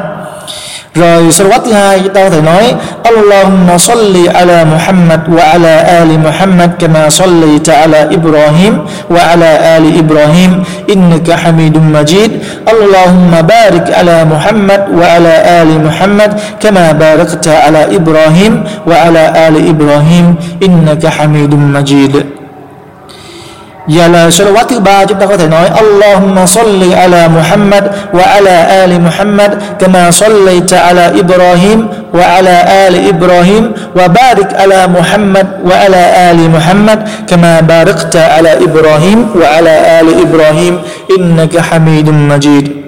[0.96, 2.74] Rồi salawat thứ hai chúng ta có thể nói
[3.04, 8.74] Allahumma salli ala Muhammad wa ala ali Muhammad kama sallaita ala Ibrahim
[9.10, 12.32] wa ala ali Ibrahim innaka Hamidum Majid
[12.66, 19.70] Allahumma barik ala Muhammad wa ala ali Muhammad kama barakta ala Ibrahim wa ala ali
[19.72, 22.41] Ibrahim innaka Hamidum Majid
[23.88, 28.24] Và lời salawat thứ ba chúng ta có thể nói Allahumma salli ala Muhammad wa
[28.24, 35.48] ala ali Muhammad kama sallaita ala Ibrahim wa ala ali Ibrahim wa barik ala Muhammad
[35.63, 40.80] wa ala ali Muhammad kama barakta ala Ibrahim wa ala ali Ibrahim
[41.17, 42.81] innaka Hamidum Majid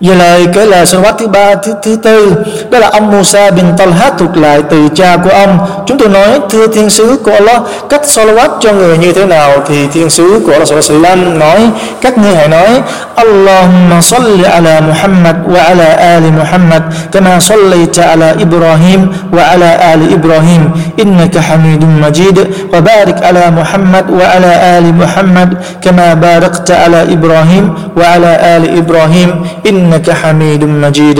[0.00, 2.34] Về lời kể lời salawat thứ ba, thứ thứ tư.
[2.70, 5.58] Đó là ông Musa bin Talha thuộc lại từ cha của ông.
[5.86, 9.50] Chúng tôi nói, thưa thiên sứ của Allah, cách salawat cho người như thế nào
[9.68, 11.60] thì thiên sứ của Allah sallam nói,
[12.00, 12.68] các ngươi hãy nói,
[13.14, 16.82] Allahumma salli ala Muhammad wa ala ali Muhammad,
[17.12, 19.00] kama sallaita ala Ibrahim
[19.32, 20.62] wa ala ali Ibrahim.
[20.96, 22.38] Innaka hamidun Majid.
[22.72, 25.48] Wa barik ala Muhammad wa ala ali Muhammad,
[25.82, 29.32] kama barakta ala Ibrahim wa ala ali Ibrahim.
[29.64, 31.16] Innaka innaka hamidum majid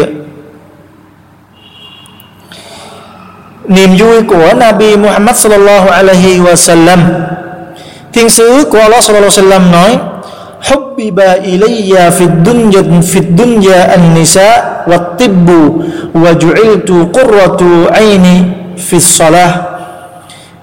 [3.68, 7.00] niềm vui của Nabi Muhammad sallallahu alaihi wasallam.
[8.12, 9.90] Thiên sứ của Allah sallallahu alaihi wasallam nói
[10.68, 12.80] hubbiba ilayya fid dunya
[13.12, 18.42] fid dunya an-nisa wat tibbu wa ju'iltu qurratu aini
[18.76, 19.77] fis salah.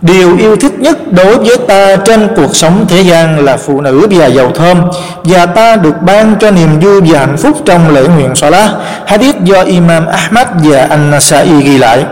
[0.06, 4.08] Điều yêu thích nhất đối với ta trên cuộc sống thế gian là phụ nữ
[4.12, 4.82] và dầu thơm.
[5.24, 8.72] Và ta được ban cho niềm vui và hạnh phúc trong lễ nguyện Salah
[9.06, 12.06] Hadith do Imam Ahmad và An-Nasai ghi lại.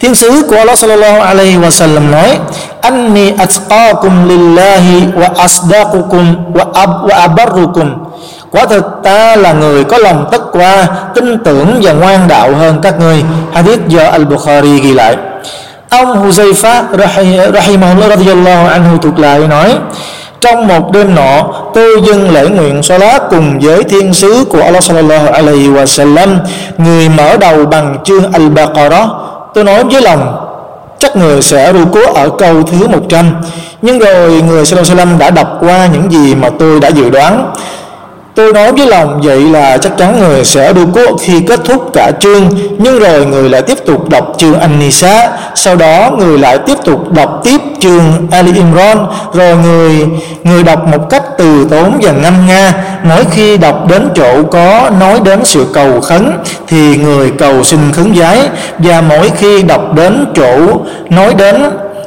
[0.00, 2.38] Thiên sứ của Allah sallallahu alaihi wa sallam nói
[2.80, 7.94] Anni atqakum lillahi wa asdaqukum wa, ab, wa abarrukum.
[8.50, 12.78] Quả thực ta là người có lòng tất qua, tin tưởng và ngoan đạo hơn
[12.82, 13.24] các ngươi.
[13.52, 15.16] Hadith do Al-Bukhari ghi lại.
[15.92, 16.82] Ông Huzaifa
[17.52, 19.74] rahimahullah radiyallahu anhu thuộc lại nói,
[20.40, 24.82] trong một đêm nọ, tôi dâng lễ nguyện salat cùng với thiên sứ của Allah
[24.82, 26.38] sallallahu alaihi wa sallam
[26.78, 29.08] người mở đầu bằng chương al-baqarah.
[29.54, 30.36] Tôi nói với lòng,
[30.98, 33.34] chắc người sẽ ru cố ở câu thứ 100
[33.82, 36.88] nhưng rồi người sallallahu alaihi wa sallam đã đọc qua những gì mà tôi đã
[36.88, 37.52] dự đoán.
[38.34, 41.90] Tôi nói với lòng vậy là chắc chắn người sẽ đu cố khi kết thúc
[41.94, 46.58] cả chương, Nhưng rồi người lại tiếp tục đọc chương An-Nisa Sau đó người lại
[46.66, 48.98] tiếp tục đọc tiếp chương Ali Imran.
[49.34, 50.06] Rồi người
[50.44, 52.74] người đọc một cách từ tốn và ngâm nga.
[53.02, 56.32] Mỗi khi đọc đến chỗ có nói đến sự cầu khấn,
[56.66, 58.40] Thì người cầu xin khấn giái.
[58.78, 60.56] Và mỗi khi đọc đến chỗ
[61.10, 61.62] nói đến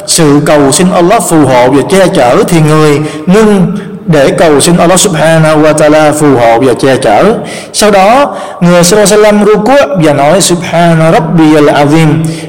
[0.07, 3.67] sự cầu xin Allah phù hộ và che chở, Thì người ngưng
[4.05, 7.33] để cầu xin Allah subhanahu wa ta'ala phù hộ và che chở.
[7.73, 12.07] Sau đó, người sallallahu ruku và nói, subhana rabbiyal azim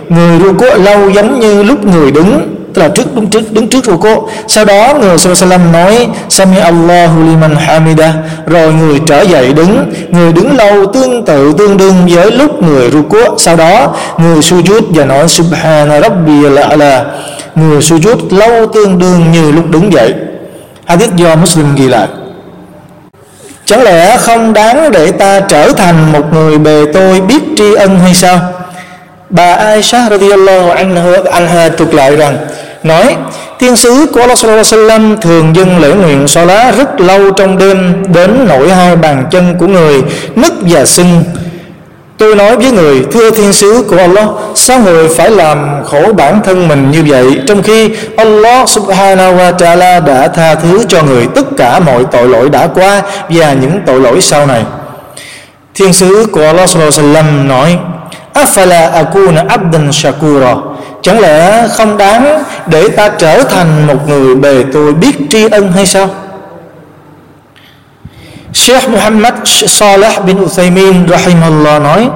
[0.09, 3.85] người ruku lâu giống như lúc người đứng, tức là trước, đứng trước đứng trước
[3.85, 8.15] ruku sau đó, người sallallahu nói, sami Allahu liman hamida
[8.47, 9.93] rồi người trở dậy đứng.
[10.11, 14.83] Người đứng lâu tương tự, tương đương với lúc người ruku sau đó, người sujud
[14.89, 17.05] và nói, subhana rabbiyal ala
[17.55, 20.15] người sujud lâu tương đương như lúc đứng dậy.
[20.87, 22.09] Hadith do Muslim ghi lại
[23.65, 27.99] Chẳng lẽ không đáng để ta trở thành một người bề tôi biết tri ân
[28.01, 28.41] hay sao?
[29.31, 32.37] Bà Aisha radiyallahu anha, anha trục lại rằng
[32.83, 33.17] nói
[33.59, 37.31] thiên sứ của Allah sallallahu alaihi wasallam thường dâng lễ nguyện so lá rất lâu
[37.31, 40.03] trong đêm đến nỗi hai bàn chân của người
[40.37, 41.25] nứt và sưng
[42.19, 46.41] Tôi nói với người, thưa thiên sứ của Allah, Sao người phải làm khổ bản
[46.45, 47.41] thân mình như vậy?
[47.47, 52.29] Trong khi Allah subhanahu wa ta'ala đã tha thứ cho người Tất cả mọi tội
[52.29, 54.63] lỗi đã qua Và những tội lỗi sau này.
[55.75, 57.79] Thiên sứ của Allah sallallahu alaihi wasallam nói,
[58.35, 60.55] afala akuna abdan shakura?
[61.03, 65.73] Chẳng lẽ không đáng để ta trở thành một người bề tôi biết tri ân
[65.73, 66.09] hay sao?
[68.57, 72.09] Sheikh Muhammad Saleh bin Uthaymin rahimahullah nói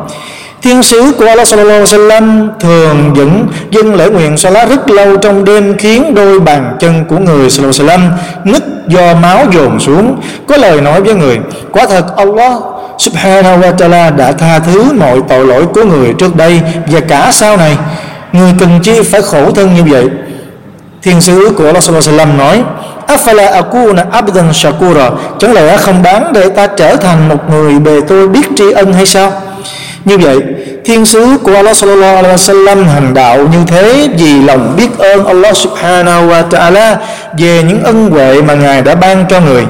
[0.63, 5.17] Thiên sứ của Allah sallallahu alaihi wasallam thường dẫn dân lễ nguyện salat rất lâu
[5.17, 8.11] trong đêm khiến đôi bàn chân của người sallallahu alaihi wasallam
[8.53, 10.21] nứt do máu dồn xuống.
[10.47, 11.39] Có lời nói với người,
[11.73, 12.53] quả thật Allah
[12.99, 17.31] subhanahu wa ta'ala đã tha thứ mọi tội lỗi của người trước đây và cả
[17.33, 17.77] sau này.
[18.33, 20.09] Người cần chi phải khổ thân như vậy.
[21.03, 22.63] Thiên sứ của Allah sallallahu alaihi wasallam nói:
[23.11, 25.11] Afala akuna abdan shakura?
[25.39, 28.93] Chẳng lẽ không đáng để ta trở thành một người bề tôi biết tri ân
[28.93, 29.33] hay sao?
[30.05, 30.39] Như vậy,
[30.85, 35.27] thiên sứ của Allah sallallahu alaihi wasallam hành đạo như thế vì lòng biết ơn
[35.27, 36.97] Allah subhanahu wa ta'ala
[37.39, 39.65] về những ân huệ mà ngài đã ban cho người.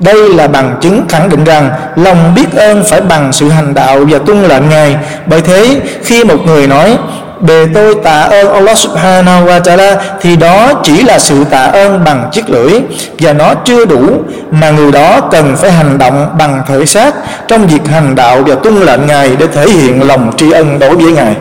[0.00, 4.00] Đây là bằng chứng khẳng định rằng lòng biết ơn phải bằng sự hành đạo
[4.10, 4.96] và tuân lệnh ngài.
[5.26, 6.96] Bởi thế, khi một người nói
[7.40, 12.04] bề tôi tạ ơn Allah subhanahu wa ta'ala, thì đó chỉ là sự tạ ơn
[12.04, 12.80] bằng chiếc lưỡi,
[13.18, 17.14] và nó chưa đủ mà người đó cần phải hành động bằng thể xác
[17.48, 20.96] trong việc hành đạo và tuân lệnh Ngài để thể hiện lòng tri ân đối
[20.96, 21.36] với Ngài.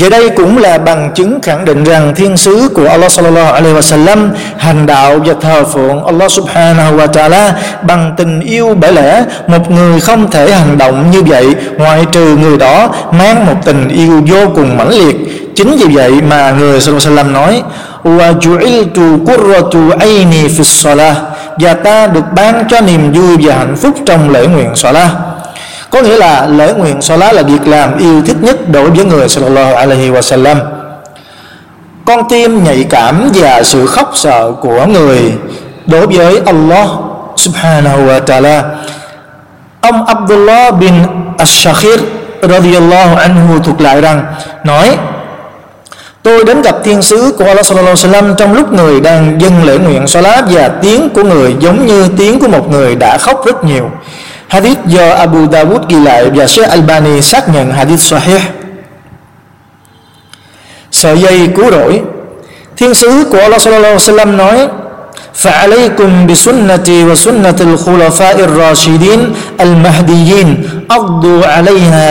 [0.00, 3.74] Vậy đây cũng là bằng chứng khẳng định rằng thiên sứ của Allah sallallahu alaihi
[3.74, 9.24] wasallam hành đạo và thờ phượng Allah subhanahu wa ta'ala bằng tình yêu bởi lẽ
[9.46, 13.88] một người không thể hành động như vậy, ngoại trừ người đó mang một tình
[13.88, 15.16] yêu vô cùng mãnh liệt.
[15.56, 17.62] Chính vì vậy mà người sallallahu alaihi wasallam nói,
[18.04, 21.14] wa ju'iltu qurratu aini fi
[21.58, 25.10] và ta được ban cho niềm vui và hạnh phúc trong lễ nguyện salah
[25.90, 29.28] có nghĩa là lễ nguyện salat là việc làm yêu thích nhất đối với người
[29.28, 30.56] sallallahu alaihi wasallam
[32.06, 35.32] con tim nhạy cảm và sự khóc sợ của người
[35.86, 36.88] đối với Allah
[37.36, 38.62] subhanahu wa ta'ala
[39.80, 40.94] ông Abdullah bin
[41.38, 41.98] Ash-Shakhir
[42.42, 44.24] radiyallahu anhu thuộc lại rằng,
[44.64, 44.96] nói,
[46.22, 49.64] Tôi đến gặp thiên sứ của Allah sallallahu alaihi wasallam trong lúc người đang dâng
[49.64, 53.46] lễ nguyện salat và tiếng của người giống như tiếng của một người đã khóc
[53.46, 53.90] rất nhiều.
[54.48, 58.40] Hadith do Abu Dawud ghi lại và Sheikh Albani xác nhận hadith sahih.
[60.90, 62.02] Sợi dây cứu rỗi
[62.76, 64.68] Thiên sứ của Allah sallallahu alaihi wasallam nói
[65.38, 69.20] فعليكم بسنتي وسنة الخلفاء الراشدين
[69.60, 70.48] المهديين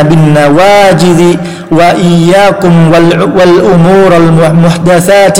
[0.09, 1.35] بالنواجذ
[1.71, 2.91] وإياكم
[3.37, 5.39] والأمور المحدثات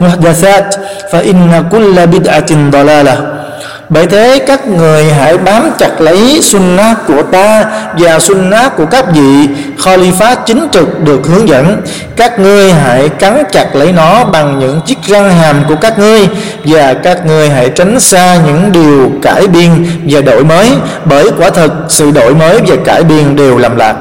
[0.00, 0.74] محدثات
[1.12, 3.16] فإن كل بدعة ضلالة
[3.88, 7.64] bởi thế các người hãy bám chặt lấy sunnah của ta
[7.98, 11.80] và sunnah của các vị Khalifa chính trực được hướng dẫn.
[12.16, 16.28] Các ngươi hãy cắn chặt lấy nó bằng những chiếc răng hàm của các ngươi
[16.64, 20.70] và các ngươi hãy tránh xa những điều cải biên và đổi mới,
[21.04, 23.94] bởi quả thật sự đổi mới và cải biên đều làm lạc.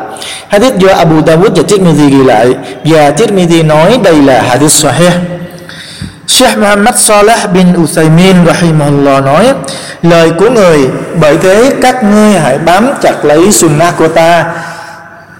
[0.47, 2.53] Hadith do Abu Dawud và Tirmidhi ghi lại
[2.85, 5.11] và Tirmidhi nói đây là hadith sahih.
[6.33, 9.53] Sheikh Muhammad Saleh bin Uthaymin rahimahullah nói,
[10.01, 10.89] lời của người,
[11.21, 14.45] bởi thế các ngươi hãy bám chặt lấy sunnah của ta.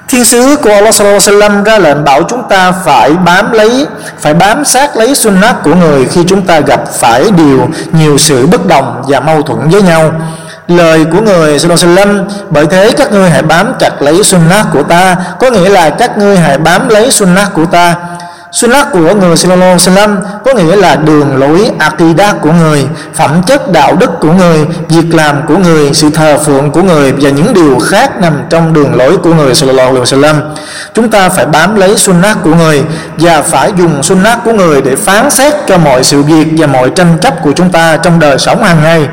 [0.08, 3.86] Thiên sứ của Allah sallallahu alaihi wasallam ra lệnh bảo chúng ta phải bám lấy,
[4.20, 8.48] phải bám sát lấy sunnah của người khi chúng ta gặp phải điều nhiều sự
[8.48, 10.12] bất đồng và mâu thuẫn với nhau.
[10.68, 14.66] Lời của người sallallahu alaihi wasallam, bởi thế các ngươi hãy bám chặt lấy sunnah
[14.74, 15.16] của ta.
[15.40, 17.96] Có nghĩa là các ngươi hãy bám lấy sunnah của ta.
[18.54, 23.42] Sunnah của người sallallahu alaihi wasallam có nghĩa là đường lối aqidah của người, phẩm
[23.48, 27.30] chất đạo đức của người, việc làm của người, sự thờ phượng của người và
[27.30, 30.36] những điều khác nằm trong đường lối của người sallallahu alaihi wasallam.
[30.94, 32.84] Chúng ta phải bám lấy sunnah của người
[33.18, 36.90] và phải dùng sunnah của người để phán xét cho mọi sự việc và mọi
[36.90, 39.08] tranh chấp của chúng ta trong đời sống hàng ngày.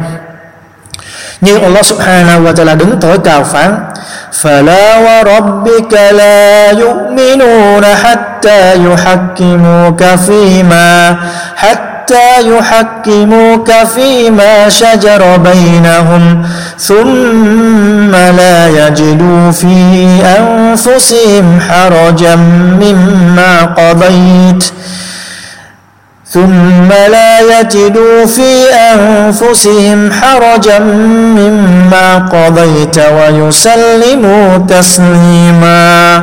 [1.41, 3.91] Như Allah subhanahu wa ta'ala đứng tối cao phán
[4.33, 11.17] فلا وربك لا يؤمنون حتى يحكموك فيما
[11.57, 16.47] حتى يحكموك فيما شجر بينهم
[16.79, 19.77] ثم لا يجدوا في
[20.39, 22.37] أنفسهم حرجا
[22.81, 24.65] مما قضيت
[26.32, 28.52] ثم لا يجدوا في
[28.94, 30.80] أنفسهم حرجا
[31.40, 36.22] مما قضيت ويسلموا تسليما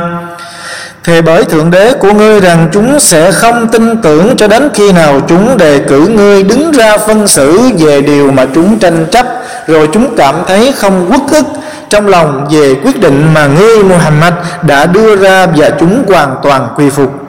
[1.03, 4.91] Thề bởi Thượng Đế của ngươi rằng chúng sẽ không tin tưởng cho đến khi
[4.91, 9.25] nào chúng đề cử ngươi đứng ra phân xử về điều mà chúng tranh chấp
[9.67, 11.45] rồi chúng cảm thấy không uất ức
[11.89, 16.67] trong lòng về quyết định mà ngươi Muhammad đã đưa ra và chúng hoàn toàn
[16.77, 17.23] quy phục.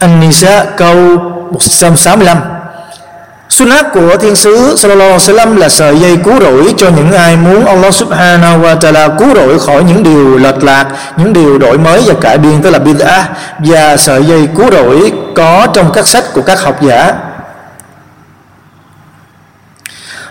[0.00, 0.94] An-Nisa câu
[1.52, 2.38] 165
[3.48, 7.36] Sunnah của thiên sứ Sallallahu Alaihi Wasallam là sợi dây cứu rỗi cho những ai
[7.36, 10.86] muốn Allah Subhanahu wa Taala cứu rỗi khỏi những điều lệch lạc,
[11.16, 13.22] những điều đổi mới và cải biên tức là bid'ah
[13.58, 17.14] và sợi dây cứu rỗi có trong các sách của các học giả.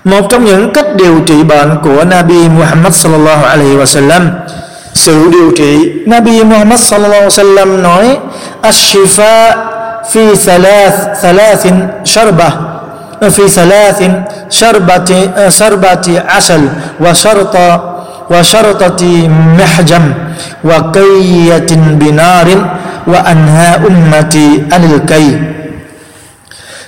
[0.03, 4.29] Một trong những cách điều trị bệnh của Nabi Muhammad Sallallahu Alaihi Wasallam
[5.05, 5.73] سهولي وتي
[6.07, 8.11] نبي محمد صلى الله عليه وسلم نوي
[8.65, 9.49] الشفاء
[10.11, 11.63] في ثلاث ثلاث
[12.03, 12.49] شربة.
[13.35, 13.99] في ثلاث
[14.49, 15.09] شربة
[15.59, 16.61] شربة عسل
[17.03, 17.67] وشرطة
[18.31, 19.03] وشرطة
[19.59, 20.05] محجم
[20.63, 21.71] وقية
[22.01, 22.47] بنار
[23.11, 25.27] وأنهى أمتي عن الكي.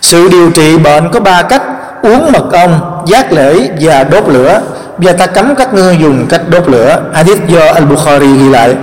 [0.01, 1.63] سعودي وتي بان كباكت
[2.03, 4.61] Uống mật ong, giác lễ và đốt lửa.
[4.97, 7.01] Và ta cấm các ngươi dùng cách đốt lửa.
[7.13, 8.75] Hadith do Al-Bukhari ghi lại.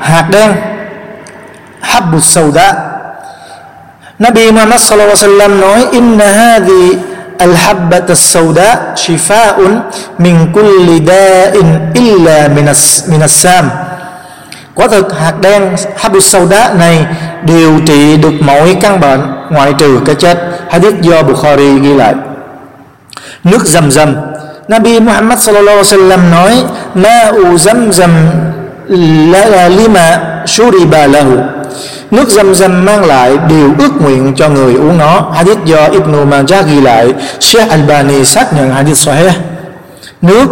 [0.00, 0.52] Hạt đen.
[1.80, 2.74] Habbu Sauda.
[4.18, 6.96] Nabi Muhammad sallallahu alaihi wasallam nói inna hadhi
[7.38, 9.80] al-habbat as-sauda shifa'un
[10.18, 13.68] min kulli da'in illa min as-sam
[14.76, 15.62] Quả thực, hạt đen
[15.96, 17.06] Habu Sauda này
[17.42, 19.20] điều trị được mọi căn bệnh
[19.50, 20.38] ngoại trừ cái chết.
[20.70, 22.14] Hadith do Bukhari ghi lại.
[23.44, 24.16] Nước dầm dầm.
[24.68, 26.64] Nabi Muhammad sallallahu alaihi wasallam nói:
[26.94, 28.10] "Ma'u Zamzam
[29.32, 31.36] la lima shuriba lahu."
[32.10, 36.30] Nước dầm dầm mang lại điều ước nguyện cho người uống nó Hadith do Ibn
[36.30, 39.32] Majah ghi lại Sheikh Albani xác nhận hadith sahih
[40.22, 40.46] Nước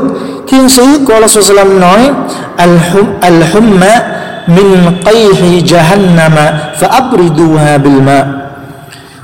[0.48, 2.10] Thiên sứ của Allah nói
[2.56, 4.00] Al-humma
[4.46, 8.24] min qayhi jahannama fa bil ma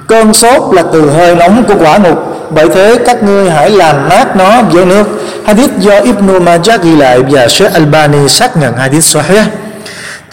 [0.08, 2.18] Cơn sốt là từ hơi nóng của quả ngục.
[2.50, 5.06] Bởi thế các ngươi hãy làm mát nó với nước.
[5.46, 9.42] Hadith do Ibn Majah ghi lại và Sheikh Albani xác nhận hadith sahih.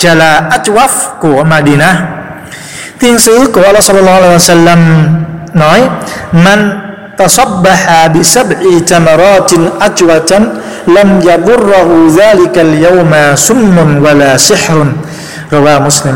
[0.03, 0.87] Là atiwa
[1.19, 1.95] của Madinah.
[2.99, 4.77] Thiên sứ của Allah sallallahu alaihi wasallam
[5.53, 5.81] nói,
[6.31, 6.86] Man
[7.17, 14.93] tasabbaha bi sab'i tamaratin ajwatan lam yadurruhu dhalika al-yawma summun wala sihrun
[15.51, 16.15] Rawa Muslim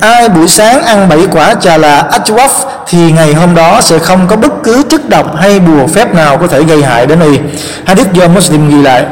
[0.00, 2.48] Ai, buổi sáng ăn bảy quả trà là Ajwaf
[2.88, 6.38] thì ngày hôm đó sẽ không có bất cứ chất độc hay bùa phép nào
[6.38, 7.38] có thể gây hại đến y.
[7.86, 9.04] Hadith do Muslim ghi lại.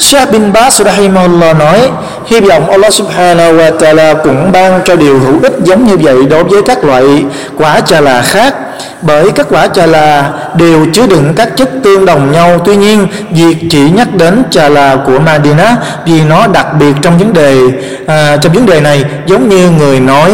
[0.00, 1.90] Sheikh bin Bas rahimahullah nói
[2.26, 6.16] hy vọng Allah subhanahu wa ta'ala cũng ban cho điều hữu ích giống như vậy
[6.30, 7.24] đối với các loại
[7.56, 8.54] quả trà là khác.
[9.02, 12.58] Bởi các quả trà là đều chứa đựng các chất tương đồng nhau.
[12.64, 15.76] Tuy nhiên việc chỉ nhắc đến trà là của Madina
[16.06, 17.58] vì nó đặc biệt trong vấn đề
[18.06, 20.30] à, trong vấn đề này giống như người nói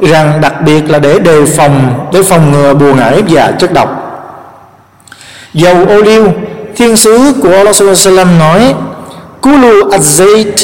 [0.00, 4.04] rằng đặc biệt là để đề phòng để phòng ngừa bùa ngải và chất độc.
[5.54, 6.32] Dầu ô liu
[6.76, 8.74] thiên sứ của Allah sallallahu nói
[9.48, 10.56] Kulu az-zayt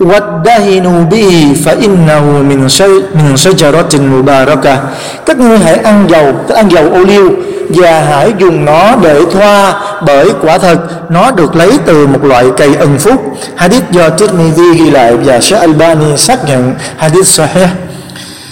[0.00, 4.78] wadahinu bihi fa innahu min shay min shajaratin mubarakah
[5.26, 6.26] các ngươi hãy ăn dầu
[6.56, 7.30] ăn dầu ô liu
[7.68, 9.74] và hãy dùng nó để thoa,
[10.06, 10.78] bởi quả thật
[11.10, 13.38] nó được lấy từ một loại cây ân phúc.
[13.56, 16.74] Hadith do Tirmidhi ghi lại và Sheikh Albani xác nhận.
[16.96, 17.68] Hadith sahih.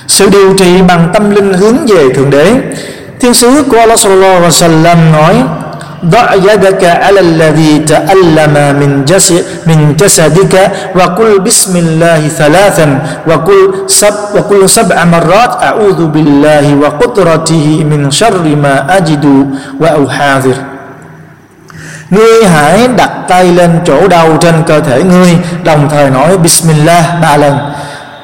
[0.07, 2.53] Sự điều trị bằng tâm linh hướng về thượng đế.
[3.21, 5.35] Thiên sứ của Allah sallallahu alaihi wasallam nói
[6.06, 12.88] ضع يدك على الذي تألم من جسد من جسدك وقل بسم الله ثلاثا
[13.28, 19.26] وقل سب وقل سبع مرات أعوذ بالله وقدرته من شر ما أجد
[19.82, 20.58] وأحاذر
[22.10, 27.04] Ngươi hãy đặt tay lên chỗ đau trên cơ thể ngươi Đồng thời nói Bismillah
[27.22, 27.58] ba lần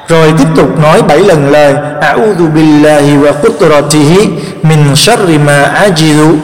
[0.08, 4.28] Rồi tiếp tục nói bảy lần lời A'udhu billahi wa qudratihi
[4.62, 6.36] Min sharri ma ajidu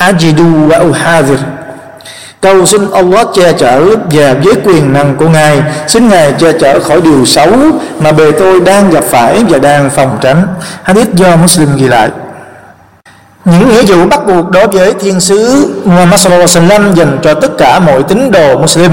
[0.00, 1.38] ajidu wa uhadir.
[2.40, 3.80] Cầu xin Allah che chở
[4.10, 7.48] và với quyền năng của Ngài, xin Ngài che chở khỏi điều xấu
[8.00, 10.46] mà bề tôi đang gặp phải và đang phòng tránh.
[10.82, 12.08] Hadith do Muslim ghi lại.
[13.44, 17.34] Những nghĩa vụ bắt buộc đối với thiên sứ Muhammad sallallahu alaihi wasallam dành cho
[17.34, 18.90] tất cả mọi tín đồ Muslim.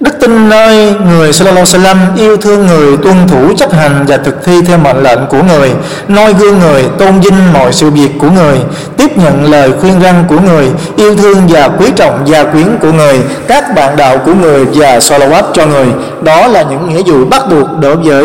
[0.00, 4.16] Đức tin nơi, người Sallallahu Alaihi Wasallam yêu thương người tuân thủ chấp hành và
[4.16, 5.70] thực thi theo mệnh lệnh của người,
[6.08, 8.58] noi gương người, tôn vinh mọi sự việc của người,
[8.96, 12.92] tiếp nhận lời khuyên răn của người, yêu thương và quý trọng gia quyến của
[12.92, 15.86] người, các bạn đạo của người và salawat cho người.
[16.22, 18.24] Đó là những nghĩa vụ bắt buộc đối với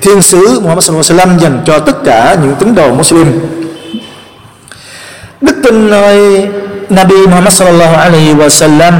[0.00, 3.40] thiên sứ Muhammad Sallallahu Alaihi Wasallam dành cho tất cả những tín đồ Muslim.
[5.40, 6.48] Đức tin nơi
[6.88, 8.92] Nabi Muhammad Sallallahu Alaihi Wasallam.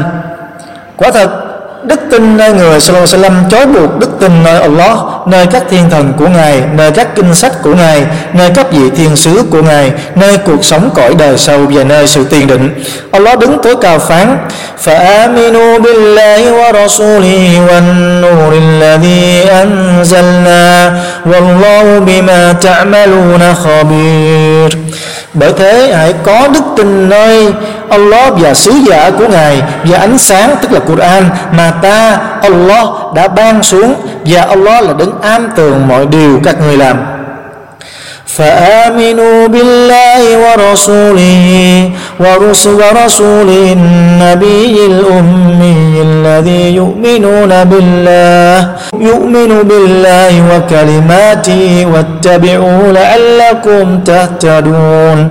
[0.97, 1.46] Quả thật
[1.86, 5.64] đức tin nơi người sallallahu alaihi wasallam chối buộc đức tin nơi Allah nơi các
[5.70, 9.44] thiên thần của ngài nơi các kinh sách của ngài nơi các vị thiên sứ
[9.52, 13.58] của ngài nơi cuộc sống cõi đời sau và nơi sự tiền định Allah đứng
[13.64, 14.38] tối cao phán
[14.86, 19.28] فآمنوا بالله ورسوله والنور الذي
[19.64, 20.66] أنزلنا
[21.26, 24.70] والله بما تعملون خبير
[25.34, 27.54] bởi thế hãy có đức tin nơi
[27.90, 32.89] Allah và sứ giả của Ngài và ánh sáng tức là Quran mà ta, Allah
[33.15, 37.16] đã ban xuống và Allah là đứng am tường mọi điều các người làm.
[38.38, 41.46] فآمنوا بالله ورسوله
[42.20, 48.58] ورسل ورسوله النبي الأمي الذي يؤمنون بالله
[49.10, 55.30] يؤمن بالله وكلماته واتبعوا لعلكم تهتدون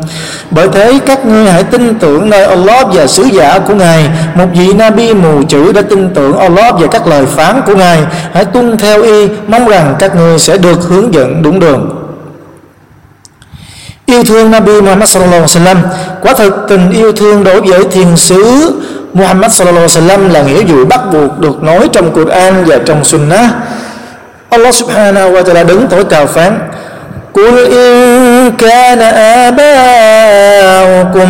[0.50, 4.46] bởi thế các ngươi hãy tin tưởng nơi Allah và sứ giả của Ngài một
[4.54, 7.98] vị Nabi mù chữ đã tin tưởng Allah và các lời phán của Ngài
[8.32, 11.93] hãy tuân theo y mong rằng các ngươi sẽ được hướng dẫn đúng đường
[14.05, 15.77] yêu thương Nabi Muhammad sallallahu alaihi wasallam.
[16.21, 18.71] Quả thực tình yêu thương đối với thiền sứ
[19.13, 23.03] Muhammad sallallahu alaihi wasallam là nghĩa vụ bắt buộc được nói trong Quran và trong
[23.03, 23.49] Sunnah.
[24.49, 26.59] Allah subhanahu wa ta'ala đứng tối cao phán,
[27.33, 29.01] Qul in كان
[30.25, 31.29] آباؤكم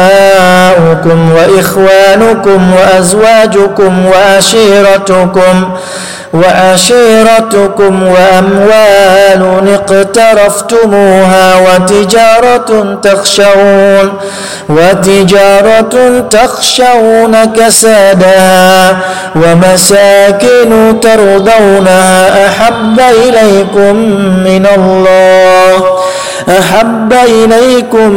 [0.00, 5.70] وأبناؤكم وإخوانكم وأزواجكم وعشيرتكم
[6.34, 14.12] وعشيرتكم وأموال اقترفتموها وتجارة تخشون
[14.68, 18.96] وتجارة تخشون كسادها
[19.36, 23.96] ومساكن ترضونها أحب إليكم
[24.44, 25.79] من الله
[26.48, 28.08] أحب إليكم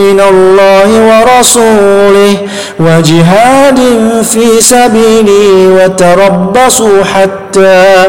[0.00, 2.36] من الله ورسوله
[2.80, 3.78] وجهاد
[4.22, 8.04] في سبيلي وتربصوا حتى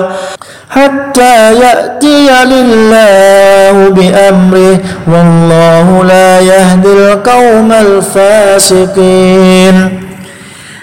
[0.69, 7.71] حتى يأتي لله بأمره والله لا يهدي القوم
[8.81, 10.00] الفاسقين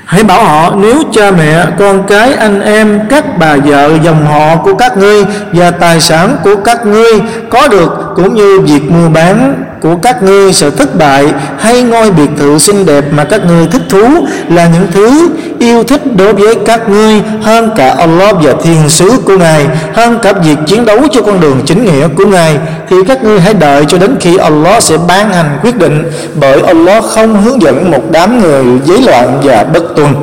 [0.09, 4.57] Hãy bảo họ nếu cha mẹ, con cái, anh em, các bà vợ, dòng họ
[4.57, 7.13] của các ngươi và tài sản của các ngươi
[7.51, 11.27] có được cũng như việc mua bán của các ngươi sẽ thất bại
[11.59, 15.85] hay ngôi biệt thự xinh đẹp mà các ngươi thích thú là những thứ yêu
[15.85, 20.33] thích đối với các ngươi hơn cả Allah và thiên sứ của Ngài, hơn cả
[20.33, 22.59] việc chiến đấu cho con đường chính nghĩa của Ngài.
[22.89, 26.05] Thì các ngươi hãy đợi cho đến khi Allah sẽ ban hành quyết định,
[26.41, 30.15] bởi Allah không hướng dẫn một đám người giấy loạn và bất tuân.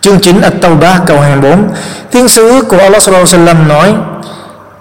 [0.00, 1.68] Chương 9 At-Tawbah, câu 24
[2.12, 3.94] thiên sứ của Allah sallallahu alaihi wasallam nói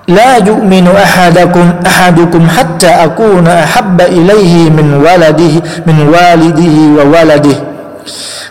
[0.07, 5.55] لا يؤمن أحدكم أحدكم حتى أكون أحب إليه من ولده
[5.87, 7.57] من والده وولده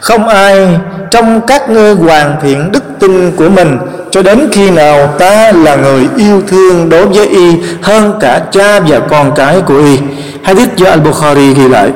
[0.01, 0.79] không ai
[1.11, 3.77] trong các ngươi hoàn thiện đức tin của mình
[4.11, 8.79] cho đến khi nào ta là người yêu thương đối với y hơn cả cha
[8.79, 9.99] và con cái của y
[10.43, 11.91] hadith do al-Bukhari ghi lại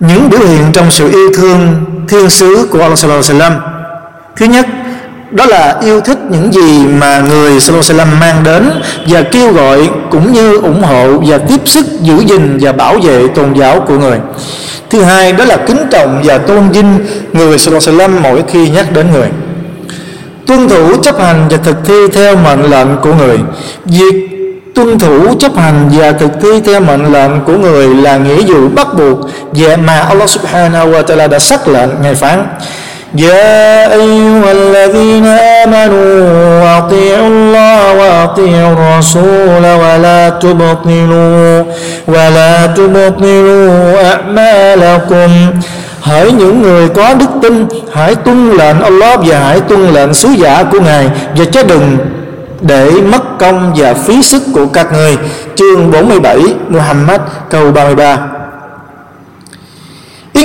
[0.00, 3.58] những biểu hiện trong sự yêu thương thiên sứ của Allah sallallahu alaihi wasallam
[4.36, 4.66] thứ nhất
[5.31, 8.71] đó là yêu thích những gì mà người Sallallahu mang đến
[9.07, 13.27] và kêu gọi cũng như ủng hộ và tiếp sức giữ gìn và bảo vệ
[13.27, 14.17] tôn giáo của người.
[14.89, 16.99] Thứ hai, đó là kính trọng và tôn vinh
[17.33, 19.27] người Sallallahu mỗi khi nhắc đến người.
[20.47, 23.39] Tuân thủ chấp hành và thực thi theo mệnh lệnh của người.
[23.85, 24.31] Việc
[24.75, 28.69] tuân thủ chấp hành và thực thi theo mệnh lệnh của người là nghĩa vụ
[28.69, 29.19] bắt buộc
[29.51, 32.45] và mà Allah Subhanahu wa Taala đã sắc lệnh, ngài phán.
[33.14, 41.64] يا أيها الذين آمنوا أطيعوا الله وأطيعوا الرسول ولا تبطلوا
[42.08, 43.70] ولا تبطلوا
[44.12, 45.30] أعمالكم
[46.00, 50.28] Hỡi những người có đức tin Hãy tuân lệnh Allah và hãy tuân lệnh sứ
[50.28, 51.06] giả của Ngài
[51.36, 51.98] Và chớ đừng
[52.60, 55.16] để mất công và phí sức của các người
[55.54, 56.38] Chương 47
[56.68, 58.39] Muhammad câu 33 Ý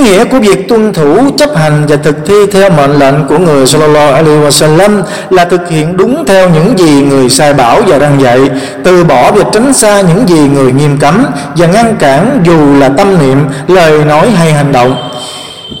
[0.07, 3.67] nghĩa của việc tuân thủ, chấp hành và thực thi theo mệnh lệnh của người
[3.67, 8.21] Sallallahu Alaihi Wasallam là thực hiện đúng theo những gì người sai bảo và đang
[8.21, 8.39] dạy,
[8.83, 11.25] từ bỏ và tránh xa những gì người nghiêm cấm
[11.57, 13.37] và ngăn cản dù là tâm niệm,
[13.67, 14.95] lời nói hay hành động.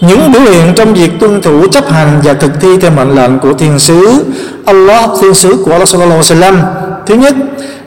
[0.01, 3.39] Những biểu hiện trong việc tuân thủ, chấp hành và thực thi theo mệnh lệnh
[3.39, 4.25] của thiên sứ
[4.65, 6.55] Allah, thiên sứ của Allah Sallallahu Alaihi Wasallam.
[7.05, 7.33] Thứ nhất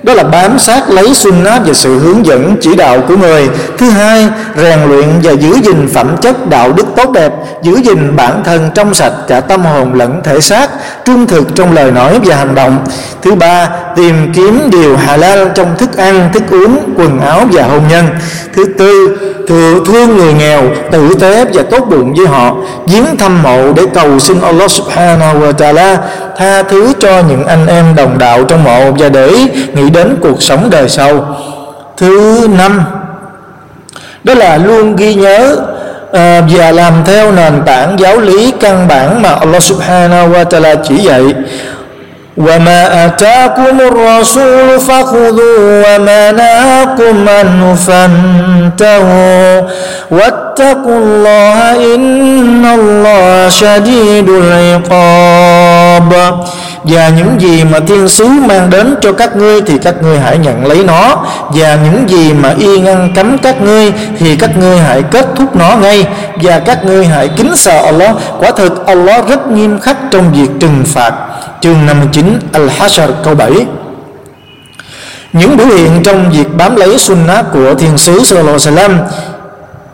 [0.02, 3.48] đó là bám sát lấy sunnah và sự hướng dẫn chỉ đạo của người.
[3.78, 7.32] Thứ hai, rèn luyện và giữ gìn phẩm chất đạo đức tốt đẹp,
[7.62, 10.70] giữ gìn bản thân trong sạch cả tâm hồn lẫn thể xác,
[11.04, 12.78] trung thực trong lời nói và hành động.
[13.22, 17.82] Thứ ba, tìm kiếm điều halal trong thức ăn, thức uống, quần áo và hôn
[17.88, 18.06] nhân.
[18.54, 22.56] Thứ tư thừa thương người nghèo, tử tế và tốt bụng với họ.
[22.86, 25.96] Viếng thăm mộ để cầu xin Allah subhanahu wa ta'ala
[26.38, 29.30] tha thứ cho những anh em đồng đạo trong mộ và để
[29.74, 31.37] nghĩ đến cuộc sống đời sau
[31.97, 32.83] thứ năm
[34.23, 35.57] đó là luôn ghi nhớ
[36.13, 40.75] à, và làm theo nền tảng giáo lý căn bản mà Allah subhanahu wa ta'ala
[40.75, 41.33] chỉ dạy
[42.37, 49.61] وما آتاكم الرسول فخذوه وما نهاكم عنه فانتهوا
[50.11, 56.13] واتقوا الله إن الله شديد العقاب
[56.84, 60.38] và những gì mà thiên sứ mang đến cho các ngươi thì các ngươi hãy
[60.38, 61.26] nhận lấy nó.
[61.54, 65.56] Và những gì mà y ngăn cấm các ngươi thì các ngươi hãy kết thúc
[65.56, 66.06] nó ngay.
[66.42, 68.16] Và các ngươi hãy kính sợ Allah.
[68.38, 71.14] Quả thực, Allah rất nghiêm khắc trong việc trừng phạt.
[71.60, 73.50] Chương 59 Al-Hashr, câu 7
[75.32, 78.98] những biểu hiện trong việc bám lấy sunnah của thiên sứ, sallallahu alaihi wasallam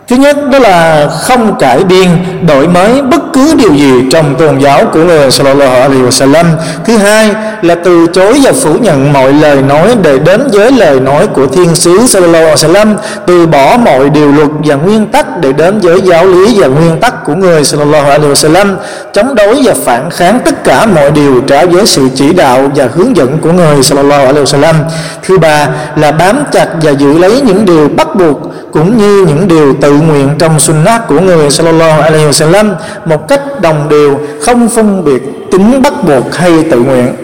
[0.09, 2.09] Thứ nhất đó là không cải biên
[2.48, 6.44] đổi mới bất cứ điều gì trong tôn giáo của người sallallahu alaihi wasallam.
[6.84, 7.30] Thứ hai
[7.62, 11.46] là từ chối và phủ nhận mọi lời nói để đến với lời nói của
[11.46, 12.94] thiên sứ sallallahu alaihi wasallam,
[13.26, 17.00] từ bỏ mọi điều luật và nguyên tắc để đến với giáo lý và nguyên
[17.00, 18.74] tắc của người sallallahu alaihi wasallam,
[19.12, 22.88] chống đối và phản kháng tất cả mọi điều trái với sự chỉ đạo và
[22.94, 24.74] hướng dẫn của người sallallahu alaihi wasallam.
[25.22, 28.40] Thứ ba là bám chặt và giữ lấy những điều bắt buộc
[28.72, 32.74] cũng như những điều từ tự nguyện trong sunnah của người sallallahu alaihi wasallam
[33.05, 37.14] một cách đồng đều, không phân biệt tính bắt buộc hay tự nguyện.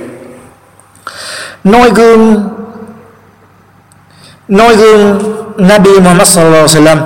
[1.64, 2.48] Noi gương
[4.48, 5.18] noi gương
[5.56, 6.98] Nabi Muhammad sallallahu alaihi wasallam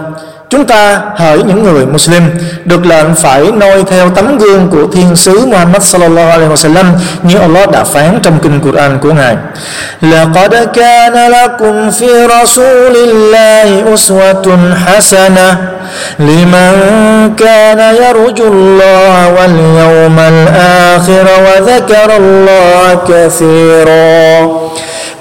[0.49, 2.23] Chúng ta hỡi những người Muslim
[2.65, 6.85] được lệnh phải noi theo tấm gương của thiên sứ Muhammad sallallahu alaihi wasallam
[7.23, 9.35] như Allah đã phán trong kinh Quran của Ngài.
[10.01, 15.55] لقد كان لكم في رسول الله أسوة حسنة
[16.19, 16.73] لمن
[17.37, 24.47] كان يرجو الله واليوم الآخر وذكر الله كثيرا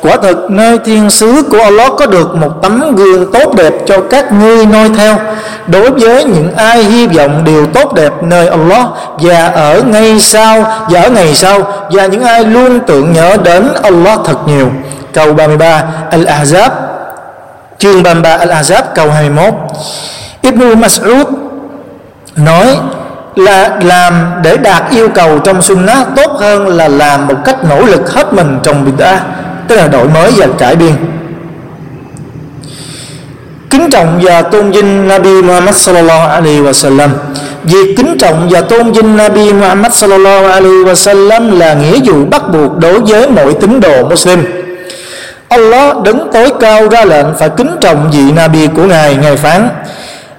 [0.02, 4.00] Quả thực nơi thiên sứ của Allah có được một tấm gương tốt đẹp cho
[4.10, 5.16] các ngươi noi theo
[5.66, 8.86] Đối với những ai hy vọng điều tốt đẹp nơi Allah
[9.18, 13.68] Và ở ngay sau và ở ngày sau Và những ai luôn tưởng nhớ đến
[13.82, 14.70] Allah thật nhiều
[15.12, 16.70] Câu 33 Al-Ahzab
[17.78, 19.44] Chương 33 Al-Ahzab câu 21
[20.45, 21.25] Ibn Mas'ud
[22.35, 22.77] nói
[23.35, 27.81] là làm để đạt yêu cầu trong sunnah tốt hơn là làm một cách nỗ
[27.81, 29.17] lực hết mình trong bid'ah,
[29.67, 30.93] tức là đổi mới và cải biên.
[33.69, 37.09] Kính trọng và tôn vinh Nabi Muhammad sallallahu alaihi wasallam.
[37.63, 42.41] Việc kính trọng và tôn vinh Nabi Muhammad sallallahu alaihi wasallam là nghĩa vụ bắt
[42.53, 44.43] buộc đối với mọi tín đồ Muslim.
[45.47, 49.69] Allah đứng tối cao ra lệnh phải kính trọng vị Nabi của Ngài Ngài phán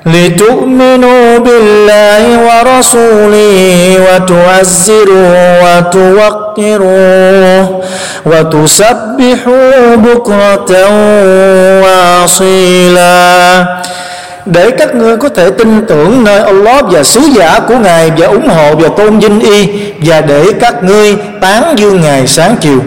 [0.05, 3.55] لتؤمنوا بالله ورسوله
[4.05, 7.01] وتعزروه وتوقروه
[8.25, 10.71] وتسبحوا بكرة
[11.83, 13.65] وأصيلا
[14.45, 18.27] để các ngươi có thể tin tưởng nơi Allah và sứ giả của Ngài và
[18.27, 19.67] ủng hộ và tôn vinh y
[20.05, 22.79] và để các ngươi tán dương Ngài sáng chiều.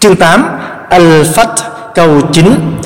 [0.00, 0.48] Chương 8
[0.90, 1.56] Al-Fath
[1.94, 2.76] câu 9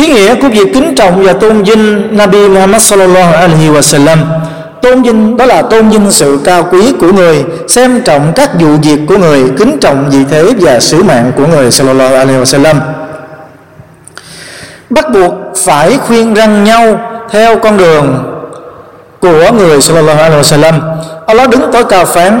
[0.00, 4.16] ý nghĩa của việc kính trọng và tôn vinh Nabi Muhammad sallallahu alaihi wasallam.
[4.82, 8.68] Tôn vinh đó là tôn vinh sự cao quý của người, xem trọng các vụ
[8.82, 12.74] việc của người, kính trọng vị thế và sứ mạng của người sallallahu alaihi wasallam.
[14.90, 18.24] Bắt buộc phải khuyên răng nhau theo con đường
[19.20, 20.80] của người sallallahu alaihi wasallam.
[21.26, 22.40] Allah đứng tối cao phán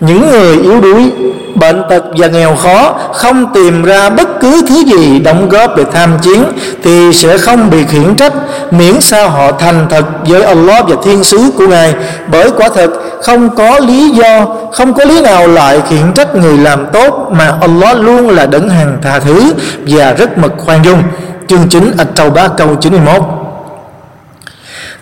[0.00, 1.12] Những người yếu đuối,
[1.54, 5.84] bệnh tật và nghèo khó không tìm ra bất cứ thứ gì đóng góp để
[5.92, 6.44] tham chiến
[6.82, 8.32] thì sẽ không bị khiển trách,
[8.70, 11.94] miễn sao họ thành thật với Allah và thiên sứ của Ngài.
[12.32, 12.90] Bởi quả thật,
[13.22, 17.54] không có lý do, không có lý nào lại khiển trách người làm tốt mà
[17.60, 19.52] Allah luôn là đấng hàng tha thứ
[19.86, 21.02] và rất mực khoan dung.
[21.46, 23.22] Chương 9 At-Tawbah, câu 91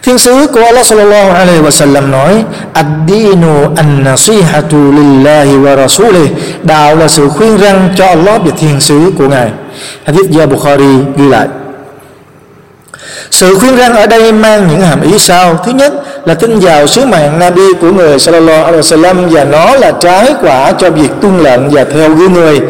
[0.02, 6.30] Thiên sứ của Allah sallallahu alaihi wa sallam nói, Ad-dinu an-nasihatu lillahi wa rasulih.
[6.62, 9.50] Đạo là sự khuyên răng cho Allah và thiên sứ của Ngài.
[10.04, 11.48] Hadith do Bukhari ghi lại.
[13.30, 15.58] Sự khuyên răng ở đây mang những hàm ý sau.
[15.66, 15.92] Thứ nhất
[16.24, 20.34] là tin vào sứ mạng Nabi của người Sallallahu Alaihi Wasallam Và nó là trái
[20.42, 22.60] quả cho việc tuân lệnh và theo gương người.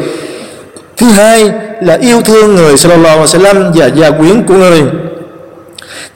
[0.96, 1.50] Thứ hai
[1.82, 4.82] là yêu thương người Sallallahu Alaihi Wasallam và gia quyến của người.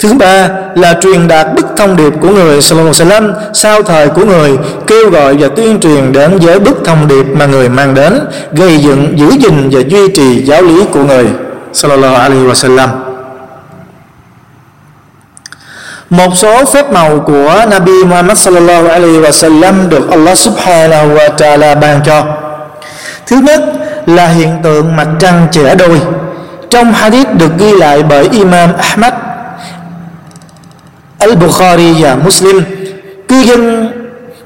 [0.00, 4.08] Thứ ba là truyền đạt bức thông điệp của người Sallallahu Alaihi Wasallam sau thời
[4.08, 7.94] của người kêu gọi và tuyên truyền đến với bức thông điệp mà người mang
[7.94, 8.20] đến
[8.52, 11.26] gây dựng, giữ gìn và duy trì giáo lý của người
[11.72, 12.88] Sallallahu Alaihi Wasallam.
[16.10, 21.28] Một số phép màu của Nabi Muhammad sallallahu alaihi wa sallam được Allah subhanahu wa
[21.36, 22.24] ta'ala ban cho.
[23.26, 23.60] Thứ nhất
[24.06, 26.00] là hiện tượng mặt trăng trẻ đôi.
[26.70, 29.12] Trong hadith được ghi lại bởi Imam Ahmad
[31.20, 32.60] Al-Bukhari và Muslim,
[33.28, 33.90] cư dân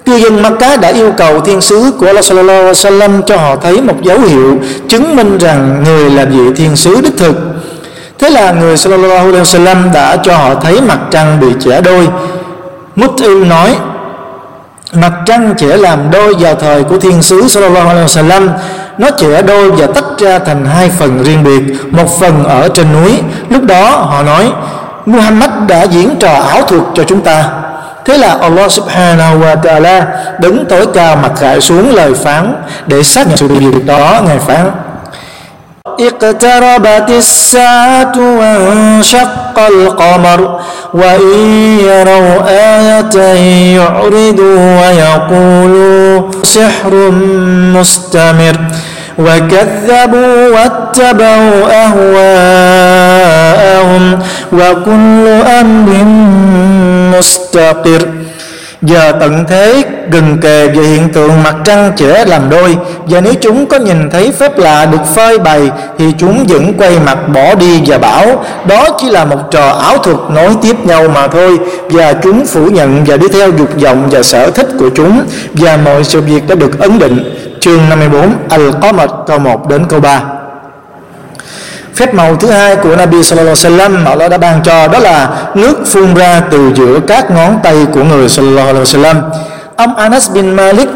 [0.06, 3.56] cư dân Makkah đã yêu cầu thiên sứ của Allah sallallahu alaihi Wasallam cho họ
[3.56, 4.58] thấy một dấu hiệu
[4.88, 7.36] chứng minh rằng người là vị thiên sứ đích thực.
[8.18, 12.08] Thế là người sallallahu alaihi wasallam đã cho họ thấy mặt trăng bị chẻ đôi.
[12.96, 13.76] Mut'im nói
[14.92, 18.48] mặt trăng chẻ làm đôi vào thời của thiên sứ sallallahu alaihi wasallam.
[18.98, 22.86] Nó chẻ đôi và tách ra thành hai phần riêng biệt một phần ở trên
[22.92, 23.12] núi.
[23.48, 24.52] Lúc đó họ nói
[25.05, 27.45] Muhammad đã diễn trò ảo thuật cho chúng ta
[28.05, 30.01] Thế là Allah subhanahu wa ta'ala
[30.39, 32.53] đứng tối cao mặt khải xuống lời phán
[32.87, 34.71] để xác nhận sự việc đó Ngài phán
[35.99, 40.59] اقتربت الساعة وانشق القمر
[40.93, 41.39] وإن
[41.79, 43.15] يروا آية
[43.77, 46.93] يعرضوا ويقولوا سحر
[47.75, 48.55] مستمر
[49.18, 51.62] وكذبوا واتبعوا
[53.04, 54.18] أهواءهم
[54.52, 55.26] وكل
[55.60, 56.04] أمر
[57.18, 58.08] مستقر.
[58.86, 62.76] Giờ tận thế gần kề về hiện tượng mặt trăng trẻ làm đôi.
[63.06, 66.98] Và nếu chúng có nhìn thấy phép lạ được phơi bày, Thì chúng vẫn quay
[67.06, 71.08] mặt bỏ đi và bảo, Đó chỉ là một trò ảo thuật nối tiếp nhau
[71.14, 71.58] mà thôi.
[71.90, 75.22] Và chúng phủ nhận và đi theo dục vọng và sở thích của chúng.
[75.52, 77.34] Và mọi sự việc đã được ấn định.
[77.60, 80.22] Chương 54 Al-Qamar câu 1 đến câu 3
[81.96, 84.98] Phép màu thứ hai của Nabi Sallallahu Alaihi Wasallam mà Allah đã ban cho, đó
[84.98, 89.20] là nước phun ra từ giữa các ngón tay của người Sallallahu Alaihi Wasallam.
[89.76, 90.88] Ông Anas bin Malik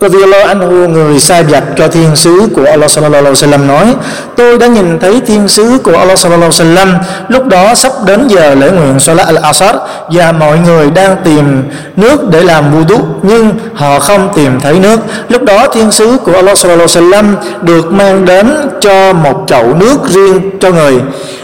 [0.00, 3.66] có video anh anhu, người sai vặt cho thiên sứ của Allah sallallahu alaihi wasallam
[3.66, 3.94] nói,
[4.36, 6.94] tôi đã nhìn thấy thiên sứ của Allah sallallahu alaihi wasallam
[7.28, 9.74] lúc đó sắp đến giờ lễ nguyện salat al-asr
[10.08, 11.62] và mọi người đang tìm
[11.96, 15.00] nước để làm wudu nhưng họ không tìm thấy nước.
[15.28, 19.74] Lúc đó thiên sứ của Allah sallallahu alaihi wasallam được mang đến cho một chậu
[19.74, 20.94] nước riêng cho người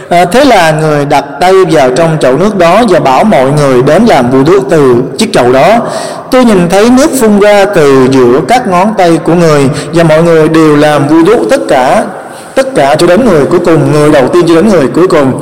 [0.08, 3.82] à, thế là người đặt tay vào trong chậu nước đó và bảo mọi người
[3.82, 5.78] đến làm vụ nước từ chiếc chậu đó.
[6.30, 10.22] Tôi nhìn thấy nước phun ra từ giữa các ngón tay của người và mọi
[10.22, 12.04] người đều làm vui nước tất cả
[12.54, 15.40] tất cả cho đến người cuối cùng người đầu tiên cho đến người cuối cùng.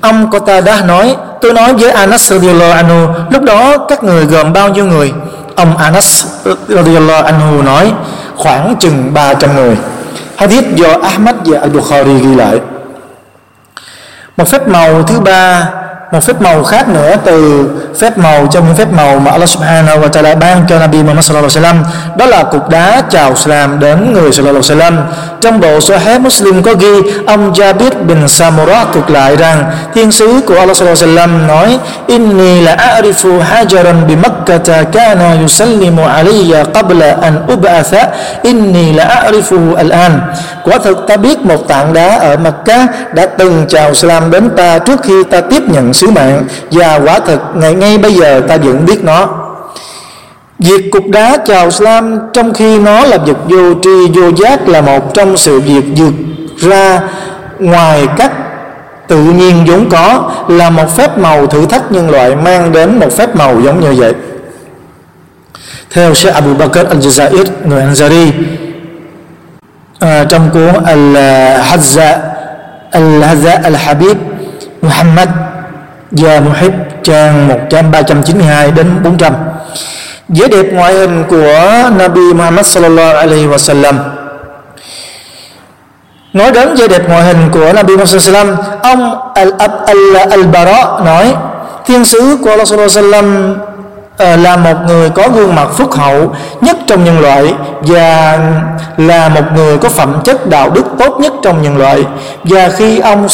[0.00, 4.68] Ông Qatada nói tôi nói với Anas radiyallahu anhu lúc đó các người gồm bao
[4.68, 5.12] nhiêu người?
[5.54, 6.26] Ông Anas
[6.68, 7.92] radiyallahu anhu nói
[8.36, 9.76] khoảng chừng 300 người.
[10.36, 12.60] Hadith do Ahmad và Al-Bukhari ghi lại
[14.36, 15.70] một phép màu thứ ba
[16.12, 17.68] một phép màu khác nữa, từ
[18.00, 21.24] phép màu trong những phép màu mà Allah Subhanahu wa Taala ban cho Nabi Muhammad
[21.24, 24.96] sallallahu alaihi wasallam, đó là cục đá chào salam đến người sallallahu alaihi wasallam.
[25.40, 30.40] Trong bộ Sahih Muslim có ghi, ông Jabir bin Samurah thuật lại rằng, thiên sứ
[30.46, 36.64] của Allah sallallahu alaihi wasallam nói, inni la a'rifu hajaran bi Makkah kana yusallimu alayya
[36.74, 38.06] qabla an ub'atha,
[38.42, 40.20] inni la a'rifu al-an
[40.64, 44.78] quả thực ta biết một tảng đá ở Makkah đã từng chào salam đến ta
[44.78, 48.56] trước khi ta tiếp nhận sứ mạng và quả thật ngày ngay bây giờ ta
[48.56, 49.28] vẫn biết nó
[50.58, 54.80] Việc cục đá chào Islam trong khi nó là vật vô tri vô giác là
[54.80, 56.12] một trong sự việc vượt
[56.58, 57.00] ra
[57.58, 58.32] ngoài các
[59.08, 63.12] tự nhiên vốn có là một phép màu thử thách nhân loại mang đến một
[63.12, 64.14] phép màu giống như vậy.
[65.90, 68.30] Theo Sheikh Abu Bakr al-Jazair người Anzari
[70.00, 72.18] à, trong cuốn Al-Hazza
[72.90, 74.14] Al-Hazza Al-Habib
[74.82, 75.28] Muhammad
[76.12, 79.34] và Muhib trang 1392 đến 400
[80.28, 83.94] vẻ đẹp ngoại hình của Nabi Muhammad sallallahu alaihi wasallam.
[86.32, 89.84] Nói đến vẻ đẹp ngoại hình của Nabi Muhammad sallallahu alaihi wasallam, ông Al-Ab
[90.28, 91.34] Al-Bara nói,
[91.86, 93.54] thiên sứ của Allah sallallahu alaihi
[94.16, 98.38] ờ, là một người có gương mặt phúc hậu, nhất trong nhân loại, và
[98.96, 102.04] là một người có phẩm chất đạo đức tốt nhất trong nhân loại.
[102.44, 103.28] Và khi ông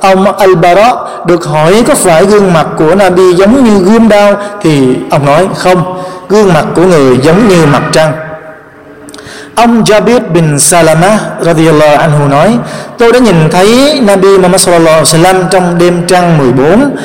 [0.00, 0.94] ông Al-Bara
[1.26, 4.34] được hỏi có phải gương mặt của Nabi giống như gươm đao?
[4.62, 8.12] Thì ông nói, không, gương mặt của người giống như mặt trăng.
[9.54, 12.58] Ông Jabir bin Salama radhiyallahu anhu nói,
[12.98, 16.96] Tôi đã nhìn thấy Nabi Muhammad sallallahu alaihi wasallam trong đêm trăng 14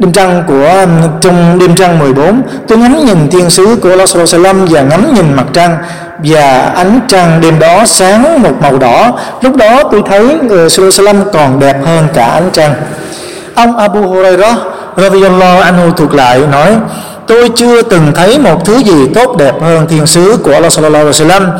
[0.00, 0.86] Đêm trăng của
[1.20, 5.34] trong đêm trăng 14 Tôi ngắm nhìn thiên sứ của Los sallallahu Và ngắm nhìn
[5.36, 5.76] mặt trăng.
[6.18, 9.18] Và ánh trăng đêm đó sáng một màu đỏ.
[9.42, 12.74] Lúc đó tôi thấy người sallallahu còn đẹp hơn cả ánh trăng.
[13.54, 14.56] Ông Abu Hurairah
[14.96, 16.76] radhiyallahu anhu thuộc lại, nói,
[17.30, 21.06] Tôi chưa từng thấy một thứ gì tốt đẹp hơn thiên sứ của Allah sallallahu
[21.06, 21.50] alaihi wasallam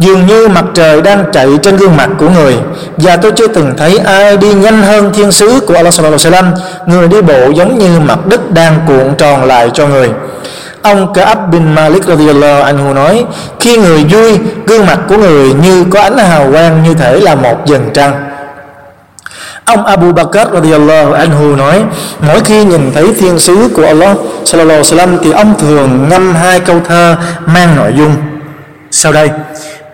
[0.00, 2.56] dường như mặt trời đang chạy trên gương mặt của người.
[2.96, 6.30] Và tôi chưa từng thấy ai đi nhanh hơn thiên sứ của Allah Subhanahu wa
[6.30, 6.52] Taala,
[6.86, 10.10] người đi bộ giống như mặt đất đang cuộn tròn lại cho người.
[10.82, 13.24] Ông Ka'ab bin Malik radhiyallahu anhu nói,
[13.60, 17.34] Khi người vui, Gương mặt của người như có ánh hào quang Như thể là
[17.34, 18.30] một dần trăng.
[19.64, 21.82] Ông Abu Bakr radhiyallahu anhu nói,
[22.20, 26.34] Mỗi khi nhìn thấy thiên sứ của Allah sallallahu alaihi wasallam Thì ông thường ngâm
[26.34, 28.16] hai câu thơ mang nội dung.
[28.90, 29.30] Sau đây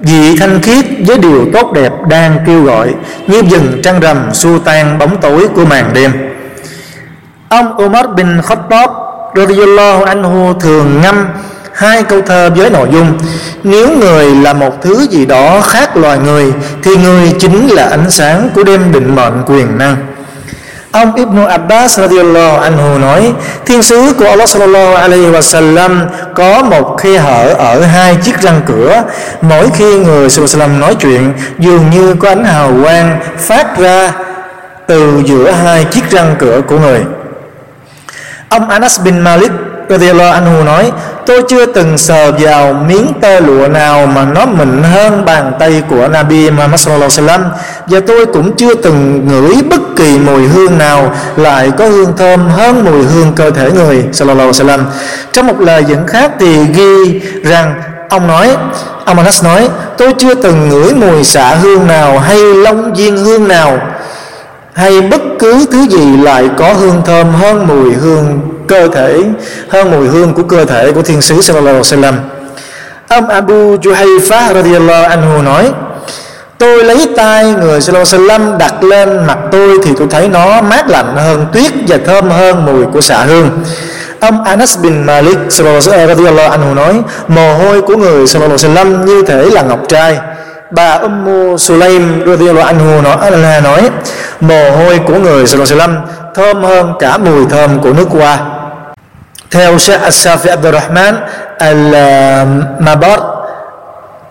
[0.00, 2.94] Vị thanh khiết với điều tốt đẹp đang kêu gọi
[3.26, 6.12] Như rừng trăng rằm xua tan bóng tối của màn đêm.
[7.48, 8.90] Ông Umar bin Khattab
[9.36, 11.26] radhiyallahu anhu thường ngâm
[11.72, 13.18] hai câu thơ với nội dung,
[13.64, 18.10] Nếu người là một thứ gì đó khác loài người, Thì người chính là ánh
[18.10, 19.96] sáng của đêm định mệnh quyền năng.
[20.96, 23.32] Ông Ibn Abbas radhiyallahu anhu nói,
[23.66, 28.60] Thiên sứ của Allah sallallahu alaihi wasallam Có một khe hở ở hai chiếc răng
[28.66, 29.02] cửa.
[29.40, 34.12] Mỗi khi người sallallahu nói chuyện, Dường như có ánh hào quang phát ra
[34.86, 37.04] Từ giữa hai chiếc răng cửa của người.
[38.48, 39.50] Ông Anas bin Malik
[39.88, 40.92] radhiyallahu anhu nói,
[41.26, 45.82] tôi chưa từng sờ vào miếng tơ lụa nào mà nó mịn hơn bàn tay
[45.90, 47.40] của Nabi Muhammad sallallahu alaihi wasallam.
[47.86, 52.48] Và tôi cũng chưa từng ngửi bất kỳ mùi hương nào lại có hương thơm
[52.48, 54.84] hơn mùi hương cơ thể người sallallahu alaihi wasallam.
[55.32, 57.74] Trong một lời dẫn khác thì ghi rằng,
[58.08, 58.56] ông nói,
[59.04, 59.68] ông Anas nói,
[59.98, 63.78] tôi chưa từng ngửi mùi xạ hương nào hay lông diên hương nào
[64.72, 69.20] hay bất cứ thứ gì lại có hương thơm hơn mùi hương cơ thể,
[69.68, 72.14] hơn mùi hương của cơ thể của thiên sứ sallallahu alaihi wasallam.
[73.08, 75.72] Ông Abu Juhayfa radhiyallahu anhu nói,
[76.58, 80.62] tôi lấy tay người sallallahu alaihi wasallam đặt lên mặt tôi thì tôi thấy nó
[80.62, 83.50] mát lạnh hơn tuyết và thơm hơn mùi của xạ hương.
[84.20, 89.22] Ông Anas bin Malik radhiyallahu anhu nói, mồ hôi của người sallallahu alaihi wasallam như
[89.22, 90.18] thể là ngọc trai.
[90.70, 93.90] Bà Ummu Sulaim radhiyallahu anhu nói là nói,
[94.40, 96.00] mồ hôi của người sallallahu alaihi wasallam
[96.34, 98.38] thơm hơn cả mùi thơm của nước hoa.
[99.50, 101.20] كيوشاء الشافعي عبد الرحمن
[101.62, 103.18] المبر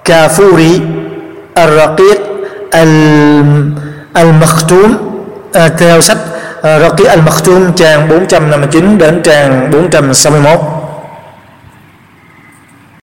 [0.03, 0.81] كافوري
[1.57, 2.21] الرقيق
[4.17, 5.15] المختوم
[5.55, 6.11] آه، theo
[6.65, 10.74] الرقيق آه، المختوم تان trang 459 đến trang 461